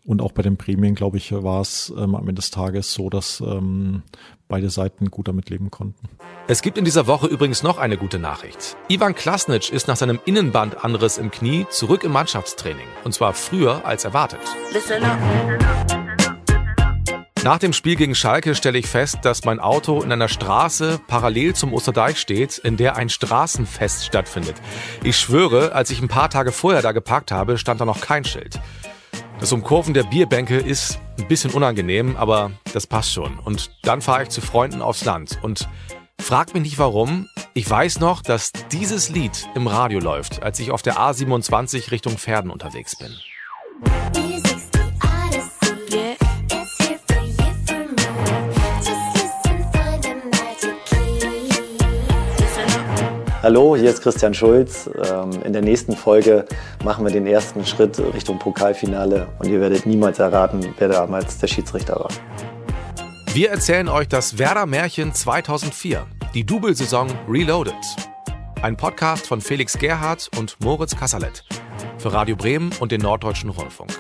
Und 0.05 0.21
auch 0.21 0.33
bei 0.33 0.43
den 0.43 0.57
Prämien, 0.57 0.95
glaube 0.95 1.17
ich, 1.17 1.33
war 1.33 1.61
es 1.61 1.93
ähm, 1.97 2.15
am 2.15 2.23
Ende 2.23 2.35
des 2.35 2.51
Tages 2.51 2.93
so, 2.93 3.09
dass 3.11 3.41
ähm, 3.41 4.03
beide 4.49 4.69
Seiten 4.71 5.11
gut 5.11 5.29
damit 5.29 5.49
leben 5.51 5.71
konnten. 5.71 6.09
Es 6.47 6.61
gibt 6.61 6.77
in 6.77 6.85
dieser 6.85 7.07
Woche 7.07 7.27
übrigens 7.27 7.63
noch 7.63 7.79
eine 7.79 7.97
gute 7.97 8.19
Nachricht. 8.19 8.77
Ivan 8.89 9.15
Klasnic 9.15 9.71
ist 9.71 9.89
nach 9.89 9.97
seinem 9.97 10.21
Innenbandanriss 10.25 11.17
im 11.19 11.31
Knie 11.31 11.67
zurück 11.71 12.05
im 12.05 12.13
Mannschaftstraining. 12.13 12.87
Und 13.05 13.15
zwar 13.15 13.33
früher 13.33 13.87
als 13.87 14.05
erwartet. 14.05 14.41
Listen 14.73 15.03
up. 15.05 15.92
Nach 17.45 17.59
dem 17.59 17.73
Spiel 17.73 17.97
gegen 17.97 18.15
Schalke 18.15 18.55
stelle 18.55 18.79
ich 18.79 18.87
fest, 18.87 19.19
dass 19.23 19.45
mein 19.45 19.59
Auto 19.59 20.01
in 20.01 20.13
einer 20.13 20.29
Straße 20.29 21.01
parallel 21.09 21.57
zum 21.57 21.75
Osterdeich 21.75 22.21
steht, 22.21 22.59
in 22.59 22.77
der 22.77 22.95
ein 22.95 23.09
Straßenfest 23.09 24.05
stattfindet. 24.05 24.55
Ich 25.03 25.19
schwöre, 25.19 25.73
als 25.73 25.91
ich 25.91 26.01
ein 26.01 26.07
paar 26.07 26.31
Tage 26.31 26.53
vorher 26.53 26.83
da 26.83 26.93
geparkt 26.93 27.33
habe, 27.33 27.59
stand 27.59 27.81
da 27.81 27.85
noch 27.85 28.01
kein 28.01 28.25
Schild. 28.25 28.61
Das 29.41 29.51
Umkurven 29.51 29.93
der 29.93 30.05
Bierbänke 30.05 30.57
ist 30.57 31.01
ein 31.19 31.27
bisschen 31.27 31.51
unangenehm, 31.51 32.17
aber 32.17 32.53
das 32.73 32.87
passt 32.87 33.13
schon. 33.13 33.41
Und 33.41 33.73
dann 33.83 34.03
fahre 34.03 34.23
ich 34.23 34.29
zu 34.29 34.41
Freunden 34.41 34.81
aufs 34.81 35.05
Land. 35.05 35.41
Und 35.43 35.69
frag 36.21 36.55
mich 36.55 36.63
nicht 36.63 36.79
warum. 36.79 37.29
Ich 37.55 37.69
weiß 37.69 37.99
noch, 37.99 38.23
dass 38.23 38.53
dieses 38.71 39.09
Lied 39.09 39.49
im 39.57 39.67
Radio 39.67 39.99
läuft, 39.99 40.45
als 40.45 40.61
ich 40.61 40.71
auf 40.71 40.83
der 40.83 40.97
A27 40.97 41.91
Richtung 41.91 42.19
Pferden 42.19 42.53
unterwegs 42.53 42.97
bin. 42.97 43.11
Hallo, 53.43 53.75
hier 53.75 53.91
ist 53.91 54.01
Christian 54.01 54.33
Schulz. 54.35 54.89
Ähm, 55.05 55.43
in 55.43 55.53
der 55.53 55.63
nächsten 55.63 55.97
Folge 55.97 56.45
machen 56.85 57.05
wir 57.05 57.11
den 57.11 57.27
ersten 57.27 57.67
Schritt 57.67 57.99
Richtung 57.99 58.39
Pokalfinale 58.39 59.27
und 59.41 59.49
ihr 59.49 59.61
werdet 59.61 59.85
niemals 59.85 60.21
erraten, 60.21 60.73
wer 60.79 60.87
damals 60.87 61.39
der 61.39 61.49
Schiedsrichter 61.49 61.97
war. 61.97 62.11
Wir 63.35 63.51
erzählen 63.51 63.89
euch 63.89 64.07
das 64.07 64.39
Werder 64.39 64.67
Märchen 64.67 65.13
2004, 65.13 66.07
die 66.35 66.47
Double-Saison 66.47 67.09
Reloaded. 67.29 67.75
Ein 68.63 68.77
Podcast 68.77 69.27
von 69.27 69.41
Felix 69.41 69.77
Gerhardt 69.77 70.31
und 70.39 70.57
Moritz 70.61 70.95
Kasserlet 70.95 71.43
für 71.99 72.13
Radio 72.13 72.37
Bremen 72.37 72.71
und 72.79 72.93
den 72.93 73.01
Norddeutschen 73.01 73.51
Rundfunk. 73.51 73.91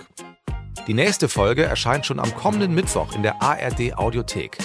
Die 0.86 0.94
nächste 0.94 1.28
Folge 1.28 1.64
erscheint 1.64 2.06
schon 2.06 2.20
am 2.20 2.32
kommenden 2.36 2.76
Mittwoch 2.76 3.12
in 3.16 3.24
der 3.24 3.42
ARD 3.42 3.96
Audiothek. 3.96 4.58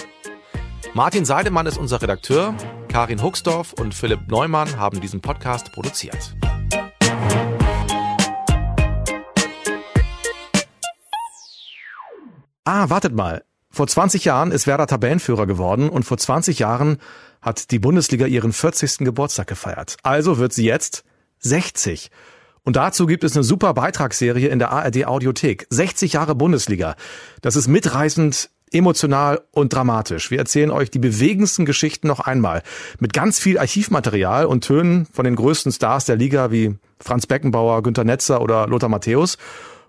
Martin 0.94 1.24
Seidemann 1.24 1.66
ist 1.66 1.78
unser 1.78 2.00
Redakteur, 2.00 2.54
Karin 2.98 3.22
Huxdorf 3.22 3.74
und 3.74 3.94
Philipp 3.94 4.26
Neumann 4.26 4.76
haben 4.76 5.00
diesen 5.00 5.20
Podcast 5.20 5.70
produziert. 5.70 6.34
Ah, 12.64 12.90
wartet 12.90 13.14
mal. 13.14 13.44
Vor 13.70 13.86
20 13.86 14.24
Jahren 14.24 14.50
ist 14.50 14.66
Werder 14.66 14.88
Tabellenführer 14.88 15.46
geworden 15.46 15.90
und 15.90 16.02
vor 16.02 16.18
20 16.18 16.58
Jahren 16.58 16.98
hat 17.40 17.70
die 17.70 17.78
Bundesliga 17.78 18.26
ihren 18.26 18.52
40. 18.52 19.04
Geburtstag 19.04 19.46
gefeiert. 19.46 19.96
Also 20.02 20.38
wird 20.38 20.52
sie 20.52 20.64
jetzt 20.64 21.04
60. 21.38 22.10
Und 22.64 22.74
dazu 22.74 23.06
gibt 23.06 23.22
es 23.22 23.36
eine 23.36 23.44
super 23.44 23.74
Beitragsserie 23.74 24.48
in 24.48 24.58
der 24.58 24.72
ARD 24.72 25.06
Audiothek. 25.06 25.68
60 25.70 26.14
Jahre 26.14 26.34
Bundesliga. 26.34 26.96
Das 27.42 27.54
ist 27.54 27.68
mitreißend, 27.68 28.50
emotional 28.72 29.40
und 29.50 29.72
dramatisch. 29.72 30.30
Wir 30.30 30.38
erzählen 30.38 30.70
euch 30.70 30.90
die 30.90 30.98
bewegendsten 30.98 31.66
Geschichten 31.66 32.06
noch 32.06 32.20
einmal. 32.20 32.62
Mit 32.98 33.12
ganz 33.12 33.38
viel 33.38 33.58
Archivmaterial 33.58 34.46
und 34.46 34.64
Tönen 34.64 35.06
von 35.12 35.24
den 35.24 35.36
größten 35.36 35.72
Stars 35.72 36.04
der 36.06 36.16
Liga 36.16 36.50
wie 36.50 36.76
Franz 37.00 37.26
Beckenbauer, 37.26 37.82
Günter 37.82 38.04
Netzer 38.04 38.40
oder 38.40 38.66
Lothar 38.66 38.88
Matthäus. 38.88 39.38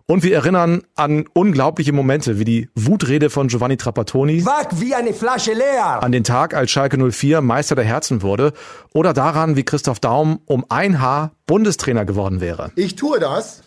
Und 0.09 0.23
wir 0.23 0.33
erinnern 0.33 0.81
an 0.95 1.25
unglaubliche 1.33 1.93
Momente 1.93 2.39
wie 2.39 2.43
die 2.43 2.69
Wutrede 2.73 3.29
von 3.29 3.47
Giovanni 3.47 3.77
Trapattoni. 3.77 4.43
Wack 4.43 4.79
wie 4.79 4.95
eine 4.95 5.13
Flasche 5.13 5.53
leer! 5.53 6.01
An 6.01 6.11
den 6.11 6.23
Tag, 6.23 6.55
als 6.55 6.71
Schalke 6.71 6.97
04 6.97 7.41
Meister 7.41 7.75
der 7.75 7.85
Herzen 7.85 8.23
wurde. 8.23 8.53
Oder 8.91 9.13
daran, 9.13 9.55
wie 9.55 9.63
Christoph 9.63 9.99
Daum 9.99 10.39
um 10.45 10.65
ein 10.69 10.99
Haar 10.99 11.33
Bundestrainer 11.45 12.05
geworden 12.05 12.41
wäre. 12.41 12.71
Ich 12.75 12.95
tue 12.95 13.19
das, 13.19 13.61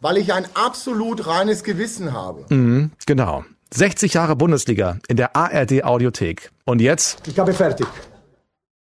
weil 0.00 0.16
ich 0.16 0.32
ein 0.32 0.46
absolut 0.54 1.26
reines 1.26 1.64
Gewissen 1.64 2.14
habe. 2.14 2.46
Mhm, 2.48 2.92
genau. 3.04 3.44
60 3.76 4.14
Jahre 4.14 4.36
Bundesliga 4.36 4.98
in 5.08 5.16
der 5.16 5.34
ARD 5.34 5.82
Audiothek. 5.82 6.52
Und 6.64 6.80
jetzt? 6.80 7.26
Ich 7.26 7.36
habe 7.40 7.52
fertig. 7.52 7.88